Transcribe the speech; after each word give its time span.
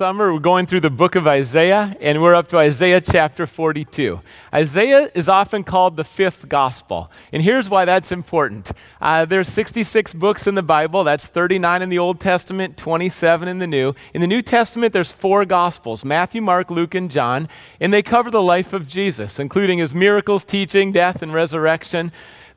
Summer, 0.00 0.32
we're 0.32 0.38
going 0.38 0.64
through 0.64 0.80
the 0.80 0.88
book 0.88 1.14
of 1.14 1.26
Isaiah, 1.26 1.94
and 2.00 2.22
we're 2.22 2.34
up 2.34 2.48
to 2.48 2.56
Isaiah 2.56 3.02
chapter 3.02 3.46
42. 3.46 4.22
Isaiah 4.54 5.10
is 5.14 5.28
often 5.28 5.62
called 5.62 5.96
the 5.96 6.04
fifth 6.04 6.48
gospel, 6.48 7.10
and 7.34 7.42
here's 7.42 7.68
why 7.68 7.84
that's 7.84 8.10
important. 8.10 8.72
Uh, 8.98 9.26
there's 9.26 9.50
66 9.50 10.14
books 10.14 10.46
in 10.46 10.54
the 10.54 10.62
Bible, 10.62 11.04
that's 11.04 11.26
39 11.26 11.82
in 11.82 11.90
the 11.90 11.98
Old 11.98 12.18
Testament, 12.18 12.78
27 12.78 13.46
in 13.46 13.58
the 13.58 13.66
New. 13.66 13.94
In 14.14 14.22
the 14.22 14.26
New 14.26 14.40
Testament, 14.40 14.94
there's 14.94 15.12
four 15.12 15.44
gospels 15.44 16.02
Matthew, 16.02 16.40
Mark, 16.40 16.70
Luke, 16.70 16.94
and 16.94 17.10
John, 17.10 17.46
and 17.78 17.92
they 17.92 18.02
cover 18.02 18.30
the 18.30 18.40
life 18.40 18.72
of 18.72 18.88
Jesus, 18.88 19.38
including 19.38 19.80
his 19.80 19.94
miracles, 19.94 20.44
teaching, 20.44 20.92
death, 20.92 21.20
and 21.20 21.34
resurrection. 21.34 22.10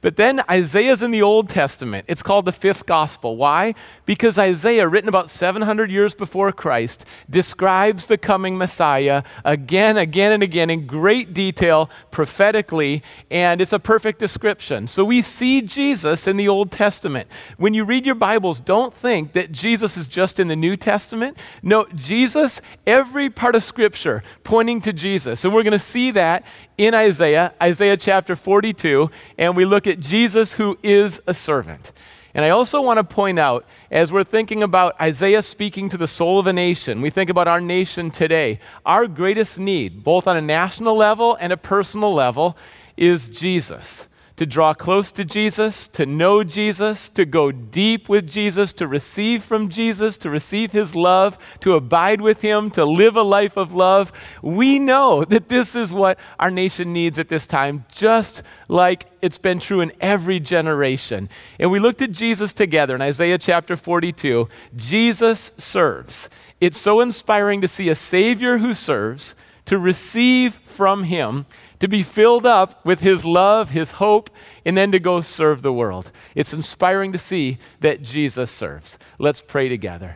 But 0.03 0.17
then 0.17 0.41
Isaiah's 0.51 1.01
in 1.01 1.11
the 1.11 1.21
Old 1.21 1.47
Testament. 1.47 2.03
It's 2.09 2.21
called 2.21 2.43
the 2.43 2.51
fifth 2.51 2.85
gospel. 2.85 3.37
Why? 3.37 3.73
Because 4.05 4.37
Isaiah, 4.37 4.85
written 4.85 5.07
about 5.07 5.29
700 5.29 5.89
years 5.89 6.13
before 6.13 6.51
Christ, 6.51 7.05
describes 7.29 8.07
the 8.07 8.17
coming 8.17 8.57
Messiah 8.57 9.23
again, 9.45 9.95
again, 9.95 10.33
and 10.33 10.43
again 10.43 10.69
in 10.69 10.85
great 10.85 11.33
detail 11.33 11.89
prophetically, 12.11 13.01
and 13.31 13.61
it's 13.61 13.71
a 13.71 13.79
perfect 13.79 14.19
description. 14.19 14.89
So 14.89 15.05
we 15.05 15.21
see 15.21 15.61
Jesus 15.61 16.27
in 16.27 16.35
the 16.35 16.49
Old 16.49 16.69
Testament. 16.69 17.29
When 17.55 17.73
you 17.73 17.85
read 17.85 18.05
your 18.05 18.15
Bibles, 18.15 18.59
don't 18.59 18.93
think 18.93 19.31
that 19.31 19.53
Jesus 19.53 19.95
is 19.95 20.09
just 20.09 20.37
in 20.37 20.49
the 20.49 20.55
New 20.57 20.75
Testament. 20.75 21.37
No, 21.61 21.85
Jesus, 21.95 22.59
every 22.85 23.29
part 23.29 23.55
of 23.55 23.63
Scripture 23.63 24.21
pointing 24.43 24.81
to 24.81 24.91
Jesus. 24.91 25.45
And 25.45 25.53
we're 25.53 25.63
going 25.63 25.71
to 25.71 25.79
see 25.79 26.11
that 26.11 26.43
in 26.77 26.93
Isaiah, 26.93 27.53
Isaiah 27.61 27.97
chapter 27.97 28.35
42, 28.35 29.09
and 29.37 29.55
we 29.55 29.65
look 29.65 29.87
at 29.87 29.99
Jesus 29.99 30.53
who 30.53 30.77
is 30.83 31.21
a 31.27 31.33
servant. 31.33 31.91
And 32.33 32.43
I 32.43 32.49
also 32.49 32.81
want 32.81 32.97
to 32.97 33.03
point 33.03 33.37
out, 33.37 33.65
as 33.91 34.11
we're 34.11 34.23
thinking 34.23 34.63
about 34.63 34.99
Isaiah 34.99 35.43
speaking 35.43 35.87
to 35.89 35.97
the 35.97 36.07
soul 36.07 36.39
of 36.39 36.47
a 36.47 36.53
nation, 36.53 37.01
we 37.01 37.11
think 37.11 37.29
about 37.29 37.47
our 37.47 37.61
nation 37.61 38.09
today, 38.09 38.59
our 38.85 39.07
greatest 39.07 39.59
need, 39.59 40.03
both 40.03 40.27
on 40.27 40.35
a 40.35 40.41
national 40.41 40.95
level 40.95 41.37
and 41.39 41.53
a 41.53 41.57
personal 41.57 42.13
level, 42.13 42.57
is 42.97 43.29
Jesus 43.29 44.07
to 44.35 44.45
draw 44.45 44.73
close 44.73 45.11
to 45.11 45.23
Jesus, 45.23 45.87
to 45.89 46.05
know 46.05 46.43
Jesus, 46.43 47.07
to 47.09 47.23
go 47.23 47.51
deep 47.51 48.09
with 48.09 48.27
Jesus, 48.27 48.73
to 48.73 48.87
receive 48.87 49.43
from 49.43 49.69
Jesus, 49.69 50.17
to 50.17 50.29
receive 50.29 50.71
his 50.71 50.95
love, 50.95 51.37
to 51.59 51.75
abide 51.75 52.19
with 52.19 52.41
him, 52.41 52.71
to 52.71 52.83
live 52.83 53.15
a 53.15 53.21
life 53.21 53.57
of 53.57 53.75
love. 53.75 54.11
We 54.41 54.79
know 54.79 55.23
that 55.25 55.49
this 55.49 55.75
is 55.75 55.93
what 55.93 56.17
our 56.39 56.49
nation 56.49 56.93
needs 56.93 57.19
at 57.19 57.29
this 57.29 57.45
time, 57.45 57.85
just 57.91 58.41
like 58.67 59.05
it's 59.21 59.37
been 59.37 59.59
true 59.59 59.81
in 59.81 59.91
every 60.01 60.39
generation. 60.39 61.29
And 61.59 61.71
we 61.71 61.79
looked 61.79 62.01
at 62.01 62.11
Jesus 62.11 62.53
together 62.53 62.95
in 62.95 63.01
Isaiah 63.01 63.37
chapter 63.37 63.77
42. 63.77 64.49
Jesus 64.75 65.51
serves. 65.57 66.27
It's 66.59 66.79
so 66.79 67.01
inspiring 67.01 67.61
to 67.61 67.67
see 67.67 67.89
a 67.89 67.95
Savior 67.95 68.57
who 68.57 68.73
serves, 68.73 69.35
to 69.65 69.77
receive 69.77 70.55
from 70.65 71.03
him 71.03 71.45
to 71.83 71.89
be 71.89 72.01
filled 72.01 72.45
up 72.45 72.85
with 72.85 73.01
His 73.01 73.25
love, 73.25 73.71
His 73.71 73.91
hope, 73.91 74.29
and 74.65 74.77
then 74.77 74.89
to 74.93 74.99
go 74.99 75.19
serve 75.19 75.61
the 75.61 75.73
world. 75.73 76.13
It's 76.33 76.53
inspiring 76.53 77.11
to 77.11 77.19
see 77.19 77.57
that 77.81 78.01
Jesus 78.01 78.49
serves. 78.49 78.97
Let's 79.19 79.41
pray 79.41 79.67
together. 79.67 80.15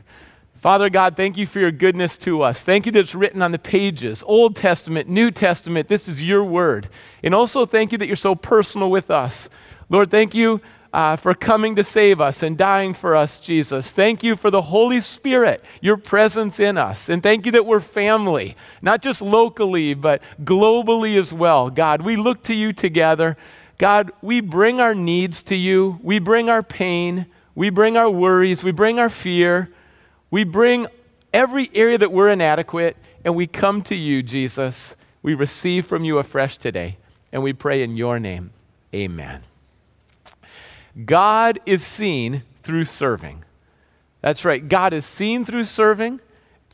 Father 0.56 0.90
God, 0.90 1.18
thank 1.18 1.36
you 1.36 1.46
for 1.46 1.60
your 1.60 1.72
goodness 1.72 2.18
to 2.20 2.42
us. 2.42 2.64
Thank 2.64 2.86
you 2.86 2.94
that 2.94 3.00
it's 3.00 3.14
written 3.14 3.42
on 3.42 3.52
the 3.52 3.60
pages, 3.60 4.24
Old 4.26 4.56
Testament, 4.56 5.10
New 5.10 5.30
Testament. 5.30 5.90
This 5.90 6.08
is 6.08 6.24
your 6.24 6.42
word. 6.42 6.88
And 7.22 7.36
also 7.36 7.66
thank 7.66 7.92
you 7.92 7.98
that 7.98 8.08
you're 8.08 8.16
so 8.16 8.34
personal 8.34 8.90
with 8.90 9.12
us. 9.12 9.50
Lord, 9.90 10.10
thank 10.10 10.34
you 10.34 10.62
uh, 10.94 11.16
for 11.16 11.34
coming 11.34 11.76
to 11.76 11.84
save 11.84 12.20
us 12.22 12.42
and 12.42 12.58
dying 12.58 12.94
for 12.94 13.16
us, 13.16 13.40
Jesus. 13.40 13.92
Thank 13.92 14.24
you 14.24 14.36
for 14.36 14.50
the 14.50 14.64
Holy 14.64 15.02
Spirit, 15.02 15.64
your 15.82 15.98
presence 15.98 16.60
in 16.60 16.78
us. 16.78 17.10
And 17.10 17.22
thank 17.22 17.46
you 17.46 17.52
that 17.54 17.66
we're 17.66 17.80
family, 17.80 18.56
not 18.82 19.02
just 19.02 19.22
locally, 19.22 19.94
but 19.94 20.22
globally 20.44 21.20
as 21.20 21.34
well. 21.34 21.70
God, 21.70 22.02
we 22.02 22.16
look 22.16 22.44
to 22.44 22.54
you 22.54 22.74
together. 22.74 23.38
God, 23.78 24.12
we 24.22 24.42
bring 24.42 24.82
our 24.82 24.96
needs 24.96 25.44
to 25.44 25.56
you, 25.56 26.00
we 26.02 26.20
bring 26.20 26.50
our 26.50 26.64
pain, 26.64 27.28
we 27.54 27.70
bring 27.70 27.96
our 27.96 28.10
worries, 28.10 28.64
we 28.64 28.72
bring 28.72 29.00
our 29.00 29.10
fear, 29.10 29.70
we 30.32 30.44
bring 30.44 30.88
every 31.34 31.70
area 31.74 31.98
that 31.98 32.12
we're 32.12 32.30
inadequate, 32.30 32.98
and 33.24 33.36
we 33.36 33.46
come 33.46 33.82
to 33.84 33.96
you, 33.96 34.24
Jesus. 34.24 34.96
We 35.22 35.34
receive 35.34 35.86
from 35.86 36.04
you 36.04 36.18
afresh 36.18 36.58
today, 36.58 36.98
and 37.32 37.44
we 37.44 37.54
pray 37.54 37.84
in 37.84 37.98
your 37.98 38.20
name. 38.20 38.52
Amen. 38.94 39.47
God 41.06 41.60
is 41.66 41.86
seen 41.86 42.44
through 42.64 42.86
serving. 42.86 43.44
That's 44.22 44.44
right. 44.44 44.68
God 44.68 44.94
is 44.94 45.06
seen 45.06 45.46
through 45.46 45.66
serving. 45.66 46.20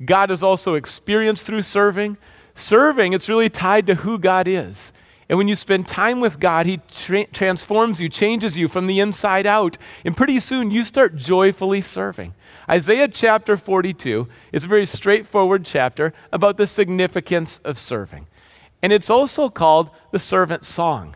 God 0.04 0.32
is 0.32 0.42
also 0.42 0.76
experienced 0.76 1.46
through 1.46 1.64
serving. 1.64 2.18
Serving, 2.56 3.14
it's 3.14 3.30
really 3.30 3.50
tied 3.50 3.88
to 3.88 3.96
who 3.96 4.18
God 4.18 4.48
is. 4.48 4.92
And 5.30 5.38
when 5.38 5.48
you 5.48 5.56
spend 5.56 5.88
time 5.88 6.20
with 6.20 6.40
God, 6.40 6.66
He 6.66 6.80
tra- 6.92 7.26
transforms 7.26 8.00
you, 8.00 8.10
changes 8.10 8.58
you 8.58 8.68
from 8.68 8.88
the 8.88 9.00
inside 9.00 9.48
out. 9.48 9.78
And 10.06 10.16
pretty 10.16 10.40
soon 10.40 10.70
you 10.70 10.84
start 10.84 11.16
joyfully 11.16 11.82
serving. 11.82 12.34
Isaiah 12.70 13.08
chapter 13.08 13.58
42 13.58 14.28
is 14.52 14.66
a 14.66 14.68
very 14.68 14.86
straightforward 14.86 15.66
chapter 15.66 16.14
about 16.32 16.58
the 16.58 16.68
significance 16.68 17.60
of 17.64 17.78
serving. 17.78 18.28
And 18.82 18.94
it's 18.94 19.10
also 19.10 19.50
called 19.50 19.90
the 20.12 20.20
servant 20.20 20.66
song. 20.66 21.16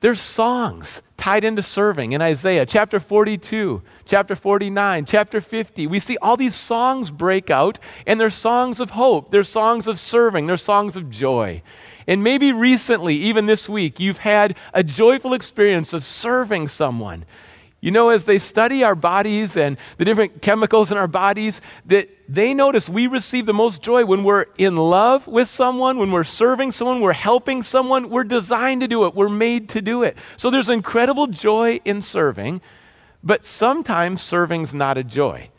There's 0.00 0.20
songs 0.20 1.00
tied 1.16 1.42
into 1.42 1.62
serving 1.62 2.12
in 2.12 2.20
Isaiah 2.20 2.66
chapter 2.66 3.00
42, 3.00 3.82
chapter 4.04 4.36
49, 4.36 5.06
chapter 5.06 5.40
50. 5.40 5.86
We 5.86 6.00
see 6.00 6.18
all 6.20 6.36
these 6.36 6.54
songs 6.54 7.10
break 7.10 7.48
out, 7.48 7.78
and 8.06 8.20
they're 8.20 8.28
songs 8.28 8.78
of 8.78 8.90
hope, 8.90 9.30
they're 9.30 9.42
songs 9.42 9.86
of 9.86 9.98
serving, 9.98 10.46
they're 10.46 10.58
songs 10.58 10.96
of 10.96 11.08
joy. 11.08 11.62
And 12.06 12.22
maybe 12.22 12.52
recently, 12.52 13.14
even 13.16 13.46
this 13.46 13.70
week, 13.70 13.98
you've 13.98 14.18
had 14.18 14.56
a 14.74 14.84
joyful 14.84 15.32
experience 15.32 15.94
of 15.94 16.04
serving 16.04 16.68
someone. 16.68 17.24
You 17.86 17.92
know, 17.92 18.08
as 18.08 18.24
they 18.24 18.40
study 18.40 18.82
our 18.82 18.96
bodies 18.96 19.56
and 19.56 19.78
the 19.96 20.04
different 20.04 20.42
chemicals 20.42 20.90
in 20.90 20.98
our 20.98 21.06
bodies, 21.06 21.60
that 21.84 22.08
they 22.28 22.52
notice 22.52 22.88
we 22.88 23.06
receive 23.06 23.46
the 23.46 23.54
most 23.54 23.80
joy 23.80 24.04
when 24.04 24.24
we're 24.24 24.46
in 24.58 24.74
love 24.74 25.28
with 25.28 25.48
someone, 25.48 25.96
when 25.96 26.10
we're 26.10 26.24
serving 26.24 26.72
someone, 26.72 27.00
we're 27.00 27.12
helping 27.12 27.62
someone. 27.62 28.10
We're 28.10 28.24
designed 28.24 28.80
to 28.80 28.88
do 28.88 29.06
it, 29.06 29.14
we're 29.14 29.28
made 29.28 29.68
to 29.68 29.80
do 29.80 30.02
it. 30.02 30.18
So 30.36 30.50
there's 30.50 30.68
incredible 30.68 31.28
joy 31.28 31.78
in 31.84 32.02
serving, 32.02 32.60
but 33.22 33.44
sometimes 33.44 34.20
serving's 34.20 34.74
not 34.74 34.98
a 34.98 35.04
joy. 35.04 35.50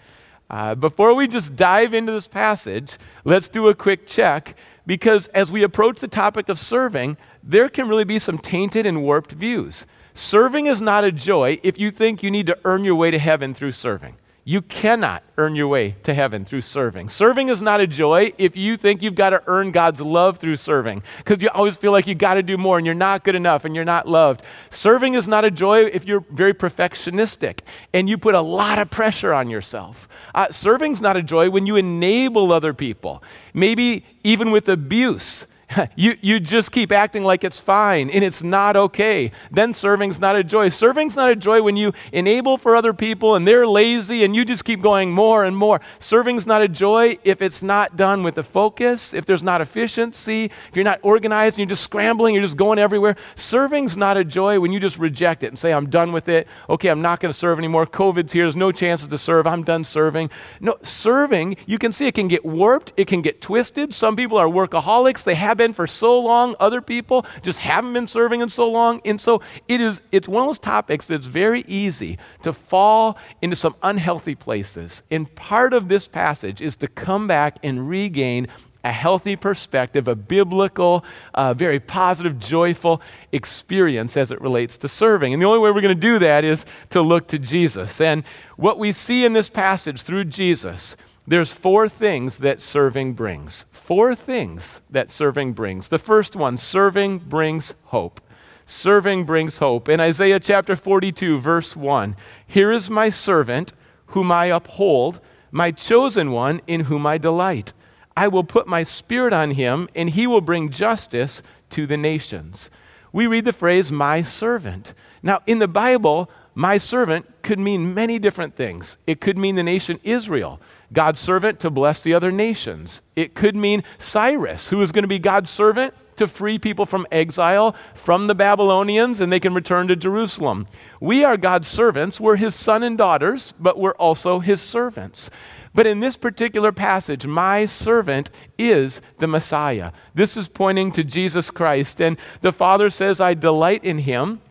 Uh, 0.49 0.75
before 0.75 1.13
we 1.13 1.29
just 1.29 1.55
dive 1.55 1.93
into 1.93 2.11
this 2.11 2.27
passage, 2.27 2.97
let's 3.23 3.47
do 3.47 3.69
a 3.69 3.73
quick 3.73 4.05
check 4.05 4.57
because 4.85 5.27
as 5.27 5.49
we 5.49 5.63
approach 5.63 6.01
the 6.01 6.09
topic 6.09 6.49
of 6.49 6.59
serving, 6.59 7.16
there 7.41 7.69
can 7.69 7.87
really 7.87 8.03
be 8.03 8.19
some 8.19 8.37
tainted 8.37 8.85
and 8.85 9.01
warped 9.01 9.31
views. 9.31 9.85
Serving 10.17 10.66
is 10.66 10.81
not 10.81 11.03
a 11.03 11.11
joy 11.11 11.59
if 11.61 11.78
you 11.78 11.91
think 11.91 12.23
you 12.23 12.31
need 12.31 12.47
to 12.47 12.57
earn 12.66 12.83
your 12.83 12.95
way 12.95 13.11
to 13.11 13.19
heaven 13.19 13.53
through 13.53 13.73
serving. 13.73 14.16
You 14.44 14.63
cannot 14.63 15.22
earn 15.38 15.55
your 15.55 15.67
way 15.67 15.96
to 16.02 16.14
heaven 16.16 16.43
through 16.43 16.61
serving. 16.61 17.09
Serving 17.09 17.49
is 17.49 17.61
not 17.61 17.81
a 17.81 17.85
joy 17.85 18.34
if 18.40 18.58
you 18.58 18.78
think 18.78 19.03
you've 19.03 19.14
got 19.14 19.29
to 19.29 19.43
earn 19.46 19.69
God's 19.69 20.02
love 20.02 20.40
through 20.40 20.55
serving, 20.55 21.03
because 21.19 21.43
you 21.43 21.49
always 21.49 21.78
feel 21.78 21.91
like 21.91 22.08
you 22.08 22.16
got 22.16 22.34
to 22.34 22.41
do 22.41 22.58
more 22.58 22.79
and 22.79 22.85
you're 22.87 22.96
not 22.96 23.23
good 23.23 23.35
enough 23.35 23.64
and 23.64 23.75
you're 23.75 23.85
not 23.85 24.08
loved. 24.08 24.41
Serving 24.72 25.14
is 25.14 25.28
not 25.28 25.46
a 25.46 25.52
joy 25.52 25.84
if 25.85 26.05
you're 26.05 26.25
very 26.31 26.55
perfectionistic 26.55 27.59
and 27.93 28.09
you 28.09 28.17
put 28.17 28.34
a 28.34 28.41
lot 28.41 28.79
of 28.79 28.90
pressure 28.90 29.35
on 29.35 29.52
yourself. 29.52 30.09
Uh, 30.34 30.49
serving's 30.49 30.99
not 30.99 31.16
a 31.16 31.22
joy 31.22 31.47
when 31.47 31.67
you 31.67 31.75
enable 31.75 32.52
other 32.52 32.73
people, 32.73 33.22
maybe 33.53 34.03
even 34.23 34.49
with 34.49 34.67
abuse. 34.67 35.46
you, 35.96 36.17
you 36.22 36.40
just 36.40 36.72
keep 36.72 36.91
acting 36.91 37.23
like 37.23 37.43
it's 37.43 37.59
fine 37.59 38.09
and 38.09 38.23
it's 38.23 38.41
not 38.41 38.75
okay. 38.78 39.31
Then 39.52 39.73
serving's 39.73 40.19
not 40.19 40.35
a 40.35 40.43
joy. 40.43 40.69
Serving's 40.69 41.16
not 41.16 41.31
a 41.31 41.35
joy 41.35 41.61
when 41.61 41.75
you 41.75 41.93
enable 42.14 42.58
for 42.58 42.75
other 42.75 42.93
people 42.93 43.35
and 43.35 43.47
they're 43.47 43.67
lazy 43.67 44.23
and 44.23 44.35
you 44.35 44.46
just 44.46 44.64
keep 44.64 44.81
going 44.81 45.11
more 45.11 45.43
and 45.43 45.58
more. 45.58 45.81
Serving's 45.99 46.46
not 46.46 46.61
a 46.61 46.67
joy 46.67 47.17
if 47.23 47.41
it's 47.41 47.61
not 47.61 47.97
done 47.97 48.23
with 48.23 48.35
the 48.35 48.43
focus, 48.43 49.14
if 49.14 49.25
there's 49.25 49.43
not 49.43 49.59
efficiency, 49.59 50.46
if 50.46 50.72
you're 50.73 50.85
not 50.85 50.99
organized 51.02 51.55
and 51.55 51.59
you're 51.59 51.75
just 51.75 51.84
scrambling, 51.84 52.34
you're 52.34 52.43
just 52.43 52.58
going 52.58 52.79
everywhere. 52.79 53.16
Serving's 53.35 53.97
not 53.97 54.16
a 54.16 54.23
joy 54.23 54.59
when 54.59 54.72
you 54.72 54.79
just 54.79 54.97
reject 54.97 55.43
it 55.43 55.47
and 55.47 55.59
say, 55.59 55.73
I'm 55.73 55.90
done 55.90 56.14
with 56.14 56.29
it. 56.29 56.47
Okay, 56.69 56.87
I'm 56.87 57.02
not 57.02 57.19
going 57.19 57.31
to 57.31 57.37
serve 57.37 57.59
anymore. 57.59 57.85
COVID's 57.85 58.31
here. 58.31 58.46
There's 58.46 58.55
no 58.55 58.72
chances 58.72 59.09
to 59.09 59.17
serve. 59.17 59.46
I'm 59.46 59.64
done 59.64 59.84
serving. 59.84 60.29
No, 60.61 60.78
serving, 60.81 61.58
you 61.66 61.78
can 61.78 61.91
see 61.91 62.08
it 62.08 62.14
can 62.14 62.29
get 62.29 62.46
warped, 62.46 62.93
it 62.96 63.08
can 63.08 63.22
get 63.22 63.41
twisted. 63.41 63.93
Some 63.93 64.16
people 64.16 64.37
are 64.37 64.47
workaholics. 64.47 65.23
They 65.23 65.35
have 65.35 65.56
been 65.57 65.73
for 65.73 65.87
so 65.87 66.19
long. 66.19 66.55
Other 66.59 66.81
people 66.81 67.25
just 67.41 67.59
haven't 67.59 67.93
been 67.93 68.07
serving 68.07 68.41
in 68.41 68.49
so 68.49 68.69
long. 68.69 69.01
And 69.03 69.19
so 69.19 69.41
it 69.67 69.81
is, 69.81 70.01
it's 70.11 70.27
one 70.27 70.43
of 70.43 70.49
those 70.49 70.59
topics 70.59 71.05
that's 71.05 71.25
very 71.25 71.65
easy 71.67 72.17
to 72.43 72.53
fall 72.53 73.17
into 73.41 73.55
some 73.55 73.75
unhealthy 73.83 74.35
places. 74.35 75.03
And 75.11 75.33
part 75.35 75.73
of 75.73 75.89
this 75.89 76.07
passage 76.07 76.61
is 76.61 76.75
to 76.77 76.87
come 76.87 77.27
back 77.27 77.57
and 77.63 77.89
regain 77.89 78.47
a 78.83 78.91
healthy 78.91 79.35
perspective, 79.35 80.07
a 80.07 80.15
biblical, 80.15 81.03
uh, 81.33 81.53
very 81.53 81.79
positive, 81.79 82.39
joyful 82.39 83.01
experience 83.33 84.15
as 84.15 84.31
it 84.31 84.39
relates 84.39 84.77
to 84.77 84.87
serving. 84.87 85.33
And 85.33 85.41
the 85.41 85.45
only 85.45 85.59
way 85.59 85.71
we're 85.71 85.81
going 85.81 85.95
to 85.95 86.01
do 86.01 86.19
that 86.19 86.45
is 86.45 86.65
to 86.91 87.01
look 87.01 87.27
to 87.27 87.39
Jesus. 87.39 87.99
And 87.99 88.23
what 88.55 88.79
we 88.79 88.93
see 88.93 89.25
in 89.25 89.33
this 89.33 89.49
passage 89.49 90.03
through 90.03 90.25
Jesus 90.25 90.95
There's 91.29 91.52
four 91.52 91.90
things 91.90 92.38
that 92.38 92.62
serving 92.62 93.14
brings. 93.14 93.66
Four 93.70 94.16
things 94.16 94.79
that 94.90 95.12
serving 95.12 95.53
brings. 95.53 95.90
The 95.90 96.00
first 96.00 96.38
one, 96.38 96.58
serving 96.58 97.20
brings 97.20 97.74
hope. 97.85 98.22
Serving 98.66 99.26
brings 99.26 99.58
hope. 99.58 99.90
In 99.90 100.00
Isaiah 100.00 100.40
chapter 100.40 100.78
42, 100.78 101.40
verse 101.40 101.76
1, 101.76 102.16
here 102.46 102.72
is 102.72 102.90
my 102.90 103.09
servant 103.09 103.74
whom 104.08 104.32
I 104.32 104.46
uphold, 104.46 105.20
my 105.52 105.72
chosen 105.72 106.32
one 106.32 106.62
in 106.66 106.82
whom 106.82 107.06
I 107.06 107.18
delight. 107.18 107.74
I 108.16 108.29
will 108.29 108.46
put 108.46 108.66
my 108.66 108.84
spirit 108.84 109.34
on 109.34 109.52
him, 109.52 109.90
and 109.94 110.12
he 110.12 110.28
will 110.28 110.41
bring 110.41 110.70
justice 110.70 111.44
to 111.72 111.85
the 111.85 111.97
nations. 111.97 112.70
We 113.12 113.28
read 113.28 113.44
the 113.44 113.53
phrase, 113.53 113.91
my 113.91 114.22
servant. 114.22 114.94
Now, 115.22 115.41
in 115.46 115.59
the 115.59 115.68
Bible, 115.68 116.29
my 116.56 116.78
servant 116.78 117.26
could 117.44 117.59
mean 117.59 117.94
many 117.94 118.18
different 118.18 118.56
things. 118.56 118.97
It 119.06 119.22
could 119.22 119.38
mean 119.38 119.56
the 119.56 119.64
nation 119.64 120.00
Israel, 120.03 120.59
God's 120.93 121.19
servant 121.19 121.59
to 121.61 121.69
bless 121.69 122.01
the 122.01 122.13
other 122.13 122.31
nations. 122.31 123.01
It 123.16 123.35
could 123.35 123.55
mean 123.55 123.84
Cyrus, 123.97 124.69
who 124.69 124.81
is 124.81 124.91
going 124.91 125.03
to 125.03 125.07
be 125.07 125.19
God's 125.19 125.49
servant 125.49 125.93
to 126.17 126.28
free 126.28 126.57
people 126.57 126.85
from 126.85 127.07
exile 127.11 127.75
from 127.93 128.28
the 128.28 128.35
Babylonians 128.35 129.22
and 129.22 129.31
they 129.31 129.39
can 129.39 129.53
return 129.53 129.87
to 129.87 129.95
Jerusalem. 129.95 130.67
We 130.99 131.23
are 131.23 131.37
God's 131.37 131.67
servants. 131.67 132.19
We're 132.19 132.37
his 132.37 132.55
son 132.55 132.84
and 132.84 132.97
daughters, 132.97 133.53
but 133.59 133.78
we're 133.78 133.91
also 133.91 134.39
his 134.39 134.61
servants. 134.61 135.29
But 135.73 135.85
in 135.85 135.99
this 135.99 136.17
particular 136.17 136.72
passage, 136.72 137.28
my 137.28 137.66
servant 137.66 138.31
is 138.57 138.99
the 139.19 139.28
Messiah. 139.28 139.91
This 140.16 140.35
is 140.35 140.47
pointing 140.47 140.91
to 140.93 141.03
Jesus 141.03 141.51
Christ. 141.51 142.01
And 142.01 142.17
the 142.41 142.51
Father 142.51 142.90
says, 142.90 143.22
I 143.22 143.35
delight 143.35 143.83
in 143.83 143.99
him. 143.99 144.41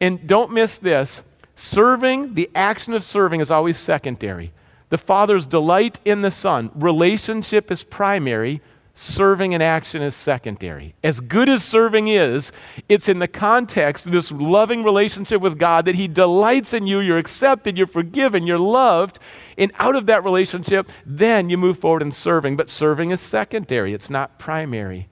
And 0.00 0.26
don't 0.26 0.52
miss 0.52 0.78
this 0.78 1.22
serving, 1.56 2.34
the 2.34 2.48
action 2.54 2.94
of 2.94 3.02
serving 3.02 3.40
is 3.40 3.50
always 3.50 3.76
secondary. 3.76 4.52
The 4.90 4.98
Father's 4.98 5.46
delight 5.46 6.00
in 6.04 6.22
the 6.22 6.30
Son, 6.30 6.70
relationship 6.74 7.70
is 7.70 7.82
primary, 7.84 8.62
serving 8.94 9.54
and 9.54 9.62
action 9.62 10.02
is 10.02 10.14
secondary. 10.14 10.94
As 11.04 11.20
good 11.20 11.48
as 11.48 11.62
serving 11.62 12.08
is, 12.08 12.50
it's 12.88 13.08
in 13.08 13.20
the 13.20 13.28
context 13.28 14.06
of 14.06 14.12
this 14.12 14.32
loving 14.32 14.82
relationship 14.82 15.40
with 15.40 15.58
God 15.58 15.84
that 15.84 15.94
He 15.94 16.08
delights 16.08 16.72
in 16.74 16.86
you, 16.86 16.98
you're 16.98 17.18
accepted, 17.18 17.78
you're 17.78 17.86
forgiven, 17.86 18.46
you're 18.46 18.58
loved. 18.58 19.18
And 19.56 19.70
out 19.78 19.94
of 19.94 20.06
that 20.06 20.24
relationship, 20.24 20.90
then 21.06 21.48
you 21.48 21.56
move 21.56 21.78
forward 21.78 22.02
in 22.02 22.10
serving. 22.10 22.56
But 22.56 22.70
serving 22.70 23.10
is 23.10 23.20
secondary, 23.20 23.92
it's 23.92 24.10
not 24.10 24.38
primary. 24.38 25.08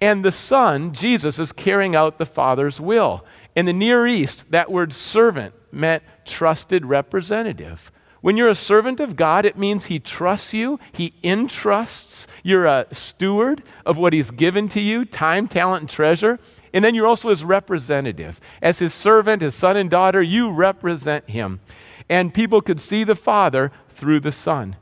And 0.00 0.22
the 0.24 0.32
Son, 0.32 0.92
Jesus, 0.92 1.38
is 1.38 1.52
carrying 1.52 1.96
out 1.96 2.18
the 2.18 2.26
Father's 2.26 2.78
will. 2.78 3.24
In 3.56 3.64
the 3.64 3.72
Near 3.72 4.06
East, 4.06 4.50
that 4.50 4.70
word 4.70 4.92
servant 4.92 5.54
meant 5.72 6.02
trusted 6.26 6.84
representative. 6.84 7.90
When 8.24 8.38
you're 8.38 8.48
a 8.48 8.54
servant 8.54 9.00
of 9.00 9.16
God, 9.16 9.44
it 9.44 9.58
means 9.58 9.84
He 9.84 9.98
trusts 9.98 10.54
you, 10.54 10.80
He 10.92 11.12
entrusts. 11.22 12.26
You're 12.42 12.64
a 12.64 12.86
steward 12.90 13.62
of 13.84 13.98
what 13.98 14.14
He's 14.14 14.30
given 14.30 14.66
to 14.70 14.80
you 14.80 15.04
time, 15.04 15.46
talent, 15.46 15.82
and 15.82 15.90
treasure. 15.90 16.38
And 16.72 16.82
then 16.82 16.94
you're 16.94 17.06
also 17.06 17.28
His 17.28 17.44
representative. 17.44 18.40
As 18.62 18.78
His 18.78 18.94
servant, 18.94 19.42
His 19.42 19.54
son 19.54 19.76
and 19.76 19.90
daughter, 19.90 20.22
you 20.22 20.50
represent 20.50 21.28
Him. 21.28 21.60
And 22.08 22.32
people 22.32 22.62
could 22.62 22.80
see 22.80 23.04
the 23.04 23.14
Father 23.14 23.70
through 23.90 24.20
the 24.20 24.32
Son. 24.32 24.76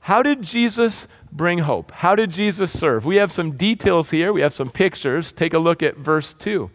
How 0.00 0.22
did 0.22 0.42
Jesus 0.42 1.08
bring 1.32 1.60
hope? 1.60 1.90
How 1.90 2.14
did 2.14 2.32
Jesus 2.32 2.78
serve? 2.78 3.06
We 3.06 3.16
have 3.16 3.32
some 3.32 3.52
details 3.52 4.10
here, 4.10 4.30
we 4.30 4.42
have 4.42 4.52
some 4.52 4.68
pictures. 4.68 5.32
Take 5.32 5.54
a 5.54 5.58
look 5.58 5.82
at 5.82 5.96
verse 5.96 6.34
2. 6.34 6.70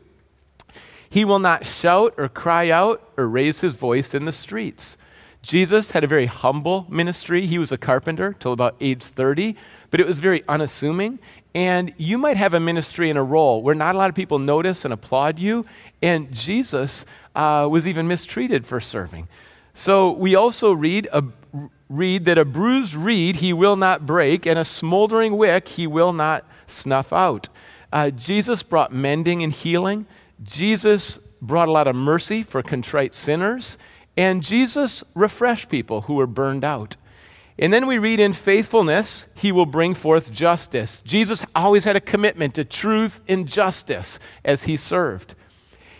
He 1.07 1.23
will 1.23 1.37
not 1.37 1.67
shout 1.67 2.15
or 2.17 2.29
cry 2.29 2.71
out 2.71 3.07
or 3.15 3.27
raise 3.27 3.61
his 3.61 3.75
voice 3.75 4.15
in 4.15 4.25
the 4.25 4.31
streets. 4.31 4.97
Jesus 5.41 5.91
had 5.91 6.03
a 6.03 6.07
very 6.07 6.25
humble 6.25 6.85
ministry. 6.89 7.45
He 7.45 7.57
was 7.57 7.71
a 7.71 7.77
carpenter 7.77 8.33
till 8.33 8.51
about 8.51 8.75
age 8.81 9.03
30, 9.03 9.55
but 9.89 9.99
it 9.99 10.05
was 10.05 10.19
very 10.19 10.43
unassuming. 10.47 11.19
And 11.55 11.93
you 11.97 12.17
might 12.17 12.37
have 12.37 12.53
a 12.53 12.59
ministry 12.59 13.09
and 13.09 13.17
a 13.17 13.23
role 13.23 13.61
where 13.63 13.73
not 13.73 13.95
a 13.95 13.97
lot 13.97 14.09
of 14.09 14.15
people 14.15 14.37
notice 14.37 14.83
and 14.83 14.93
applaud 14.93 15.39
you. 15.39 15.65
And 16.01 16.31
Jesus 16.33 17.05
uh, 17.35 17.67
was 17.71 17.87
even 17.87 18.07
mistreated 18.07 18.67
for 18.67 18.79
serving. 18.79 19.27
So 19.73 20.11
we 20.11 20.35
also 20.35 20.73
read, 20.73 21.07
a, 21.13 21.23
read 21.87 22.25
that 22.25 22.37
a 22.37 22.43
bruised 22.43 22.93
reed 22.93 23.37
he 23.37 23.53
will 23.53 23.77
not 23.77 24.05
break, 24.05 24.45
and 24.45 24.59
a 24.59 24.65
smoldering 24.65 25.37
wick 25.37 25.69
he 25.69 25.87
will 25.87 26.11
not 26.11 26.45
snuff 26.67 27.13
out. 27.13 27.47
Uh, 27.91 28.09
Jesus 28.09 28.61
brought 28.61 28.91
mending 28.91 29.41
and 29.41 29.53
healing. 29.53 30.05
Jesus 30.43 31.17
brought 31.41 31.69
a 31.69 31.71
lot 31.71 31.87
of 31.87 31.95
mercy 31.95 32.43
for 32.43 32.61
contrite 32.61 33.15
sinners. 33.15 33.77
And 34.17 34.43
Jesus 34.43 35.03
refreshed 35.13 35.69
people 35.69 36.01
who 36.01 36.15
were 36.15 36.27
burned 36.27 36.63
out. 36.63 36.95
And 37.57 37.73
then 37.73 37.87
we 37.87 37.97
read 37.97 38.21
in 38.21 38.31
faithfulness, 38.31 39.27
he 39.35 39.51
will 39.51 39.65
bring 39.65 39.93
forth 39.93 40.31
justice. 40.31 41.01
Jesus 41.01 41.43
always 41.53 41.83
had 41.83 41.97
a 41.97 42.01
commitment 42.01 42.55
to 42.55 42.63
truth 42.63 43.19
and 43.27 43.47
justice 43.47 44.17
as 44.45 44.63
he 44.63 44.77
served. 44.77 45.35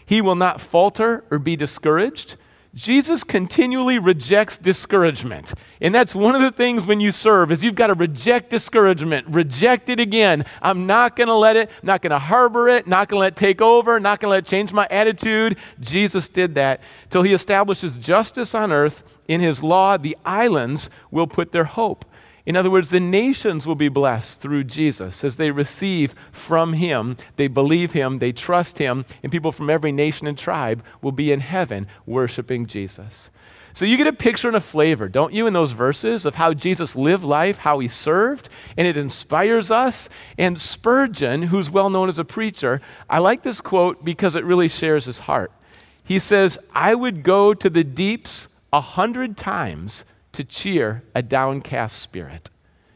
He 0.05 0.21
will 0.21 0.35
not 0.35 0.61
falter 0.61 1.25
or 1.29 1.37
be 1.37 1.55
discouraged. 1.55 2.35
Jesus 2.75 3.23
continually 3.23 3.97
rejects 3.97 4.57
discouragement. 4.57 5.53
And 5.81 5.93
that's 5.93 6.13
one 6.13 6.35
of 6.35 6.41
the 6.41 6.51
things 6.51 6.85
when 6.85 6.99
you 6.99 7.11
serve 7.11 7.51
is 7.51 7.63
you've 7.63 7.73
got 7.73 7.87
to 7.87 7.95
reject 7.95 8.51
discouragement. 8.51 9.27
Reject 9.27 9.89
it 9.89 9.99
again. 9.99 10.45
I'm 10.61 10.85
not 10.85 11.15
going 11.15 11.29
to 11.29 11.33
let 11.33 11.55
it, 11.55 11.71
not 11.81 12.03
going 12.03 12.11
to 12.11 12.19
harbor 12.19 12.69
it, 12.69 12.85
not 12.85 13.09
going 13.09 13.17
to 13.17 13.21
let 13.21 13.33
it 13.33 13.35
take 13.37 13.59
over, 13.59 13.99
not 13.99 14.19
going 14.19 14.29
to 14.29 14.31
let 14.31 14.45
it 14.45 14.45
change 14.45 14.71
my 14.71 14.87
attitude. 14.91 15.57
Jesus 15.79 16.29
did 16.29 16.53
that 16.55 16.81
till 17.09 17.23
he 17.23 17.33
establishes 17.33 17.97
justice 17.97 18.53
on 18.53 18.71
earth 18.71 19.03
in 19.27 19.41
his 19.41 19.63
law. 19.63 19.97
The 19.97 20.15
islands 20.23 20.91
will 21.09 21.27
put 21.27 21.51
their 21.51 21.63
hope 21.63 22.05
in 22.45 22.55
other 22.55 22.69
words, 22.69 22.89
the 22.89 22.99
nations 22.99 23.67
will 23.67 23.75
be 23.75 23.89
blessed 23.89 24.41
through 24.41 24.63
Jesus 24.65 25.23
as 25.23 25.37
they 25.37 25.51
receive 25.51 26.15
from 26.31 26.73
him, 26.73 27.17
they 27.35 27.47
believe 27.47 27.93
him, 27.93 28.19
they 28.19 28.31
trust 28.31 28.77
him, 28.77 29.05
and 29.21 29.31
people 29.31 29.51
from 29.51 29.69
every 29.69 29.91
nation 29.91 30.27
and 30.27 30.37
tribe 30.37 30.83
will 31.01 31.11
be 31.11 31.31
in 31.31 31.41
heaven 31.41 31.87
worshiping 32.05 32.65
Jesus. 32.65 33.29
So 33.73 33.85
you 33.85 33.97
get 33.97 34.07
a 34.07 34.13
picture 34.13 34.47
and 34.47 34.57
a 34.57 34.61
flavor, 34.61 35.07
don't 35.07 35.33
you, 35.33 35.47
in 35.47 35.53
those 35.53 35.73
verses 35.73 36.25
of 36.25 36.35
how 36.35 36.53
Jesus 36.53 36.95
lived 36.95 37.23
life, 37.23 37.59
how 37.59 37.79
he 37.79 37.87
served, 37.87 38.49
and 38.75 38.87
it 38.87 38.97
inspires 38.97 39.69
us. 39.69 40.09
And 40.37 40.59
Spurgeon, 40.59 41.43
who's 41.43 41.69
well 41.69 41.89
known 41.89 42.09
as 42.09 42.19
a 42.19 42.25
preacher, 42.25 42.81
I 43.09 43.19
like 43.19 43.43
this 43.43 43.61
quote 43.61 44.03
because 44.03 44.35
it 44.35 44.43
really 44.43 44.67
shares 44.67 45.05
his 45.05 45.19
heart. 45.19 45.51
He 46.03 46.19
says, 46.19 46.57
I 46.73 46.95
would 46.95 47.23
go 47.23 47.53
to 47.53 47.69
the 47.69 47.83
deeps 47.83 48.47
a 48.73 48.81
hundred 48.81 49.37
times 49.37 50.03
to 50.39 50.45
cheer 50.45 51.03
a 51.13 51.21
downcast 51.21 51.99
spirit. 51.99 52.49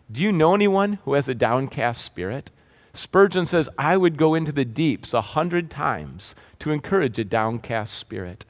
Do 0.10 0.24
you 0.24 0.32
know 0.32 0.56
anyone 0.56 1.00
who 1.04 1.16
has 1.16 1.28
a 1.28 1.36
downcast 1.36 2.02
spirit? 2.02 2.52
Spurgeon 2.94 3.46
says, 3.46 3.68
I 3.78 3.98
would 3.98 4.16
go 4.16 4.34
into 4.34 4.54
the 4.54 4.64
deeps 4.64 5.14
a 5.14 5.20
hundred 5.20 5.70
times 5.70 6.36
to 6.60 6.72
encourage 6.72 7.20
a 7.20 7.26
downcast 7.26 7.96
spirit. 7.96 8.46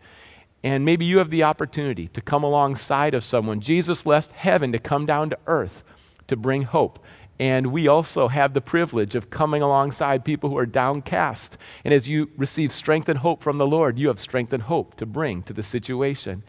And 0.64 0.86
maybe 0.86 1.06
you 1.06 1.18
have 1.18 1.32
the 1.32 1.42
opportunity 1.42 2.08
to 2.10 2.22
come 2.22 2.44
alongside 2.44 3.16
of 3.16 3.24
someone. 3.24 3.62
Jesus 3.62 4.06
left 4.06 4.34
heaven 4.34 4.72
to 4.74 4.78
come 4.78 5.08
down 5.08 5.32
to 5.32 5.40
earth 5.48 5.84
to 6.28 6.36
bring 6.36 6.62
hope. 6.62 7.00
And 7.40 7.68
we 7.68 7.88
also 7.88 8.28
have 8.28 8.54
the 8.54 8.62
privilege 8.62 9.16
of 9.16 9.32
coming 9.32 9.64
alongside 9.64 10.24
people 10.24 10.52
who 10.52 10.58
are 10.58 10.68
downcast. 10.68 11.58
And 11.84 11.96
as 11.96 12.08
you 12.08 12.30
receive 12.38 12.72
strength 12.72 13.10
and 13.10 13.20
hope 13.20 13.42
from 13.42 13.58
the 13.58 13.66
Lord, 13.66 13.98
you 13.98 14.08
have 14.10 14.20
strength 14.20 14.54
and 14.54 14.64
hope 14.64 14.96
to 14.98 15.08
bring 15.08 15.42
to 15.44 15.54
the 15.54 15.64
situation. 15.64 16.44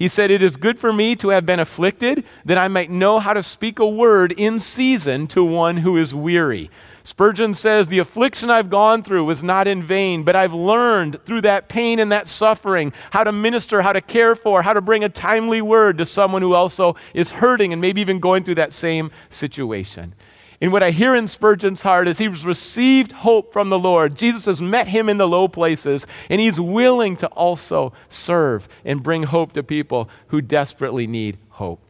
He 0.00 0.08
said, 0.08 0.30
It 0.30 0.42
is 0.42 0.56
good 0.56 0.78
for 0.78 0.94
me 0.94 1.14
to 1.16 1.28
have 1.28 1.44
been 1.44 1.60
afflicted, 1.60 2.24
that 2.46 2.56
I 2.56 2.68
might 2.68 2.88
know 2.88 3.18
how 3.18 3.34
to 3.34 3.42
speak 3.42 3.78
a 3.78 3.86
word 3.86 4.32
in 4.32 4.58
season 4.58 5.26
to 5.26 5.44
one 5.44 5.76
who 5.76 5.98
is 5.98 6.14
weary. 6.14 6.70
Spurgeon 7.02 7.52
says, 7.52 7.88
The 7.88 7.98
affliction 7.98 8.48
I've 8.48 8.70
gone 8.70 9.02
through 9.02 9.26
was 9.26 9.42
not 9.42 9.68
in 9.68 9.82
vain, 9.82 10.22
but 10.22 10.34
I've 10.34 10.54
learned 10.54 11.22
through 11.26 11.42
that 11.42 11.68
pain 11.68 11.98
and 11.98 12.10
that 12.12 12.28
suffering 12.28 12.94
how 13.10 13.24
to 13.24 13.30
minister, 13.30 13.82
how 13.82 13.92
to 13.92 14.00
care 14.00 14.34
for, 14.34 14.62
how 14.62 14.72
to 14.72 14.80
bring 14.80 15.04
a 15.04 15.10
timely 15.10 15.60
word 15.60 15.98
to 15.98 16.06
someone 16.06 16.40
who 16.40 16.54
also 16.54 16.96
is 17.12 17.32
hurting 17.32 17.70
and 17.70 17.82
maybe 17.82 18.00
even 18.00 18.20
going 18.20 18.42
through 18.42 18.54
that 18.54 18.72
same 18.72 19.10
situation. 19.28 20.14
And 20.60 20.72
what 20.72 20.82
I 20.82 20.90
hear 20.90 21.14
in 21.14 21.26
Spurgeon's 21.26 21.82
heart 21.82 22.06
is 22.06 22.18
he's 22.18 22.44
received 22.44 23.12
hope 23.12 23.52
from 23.52 23.70
the 23.70 23.78
Lord. 23.78 24.16
Jesus 24.16 24.44
has 24.44 24.60
met 24.60 24.88
him 24.88 25.08
in 25.08 25.16
the 25.16 25.28
low 25.28 25.48
places, 25.48 26.06
and 26.28 26.40
he's 26.40 26.60
willing 26.60 27.16
to 27.18 27.26
also 27.28 27.94
serve 28.10 28.68
and 28.84 29.02
bring 29.02 29.22
hope 29.22 29.52
to 29.54 29.62
people 29.62 30.10
who 30.28 30.42
desperately 30.42 31.06
need 31.06 31.38
hope. 31.50 31.80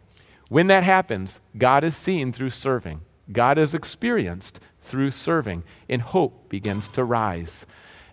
When 0.48 0.68
that 0.68 0.84
happens, 0.84 1.40
God 1.58 1.82
is 1.82 1.96
seen 1.96 2.32
through 2.32 2.50
serving, 2.50 3.00
God 3.32 3.58
is 3.58 3.74
experienced 3.74 4.60
through 4.80 5.10
serving, 5.10 5.64
and 5.88 6.02
hope 6.02 6.48
begins 6.48 6.86
to 6.88 7.02
rise. 7.02 7.66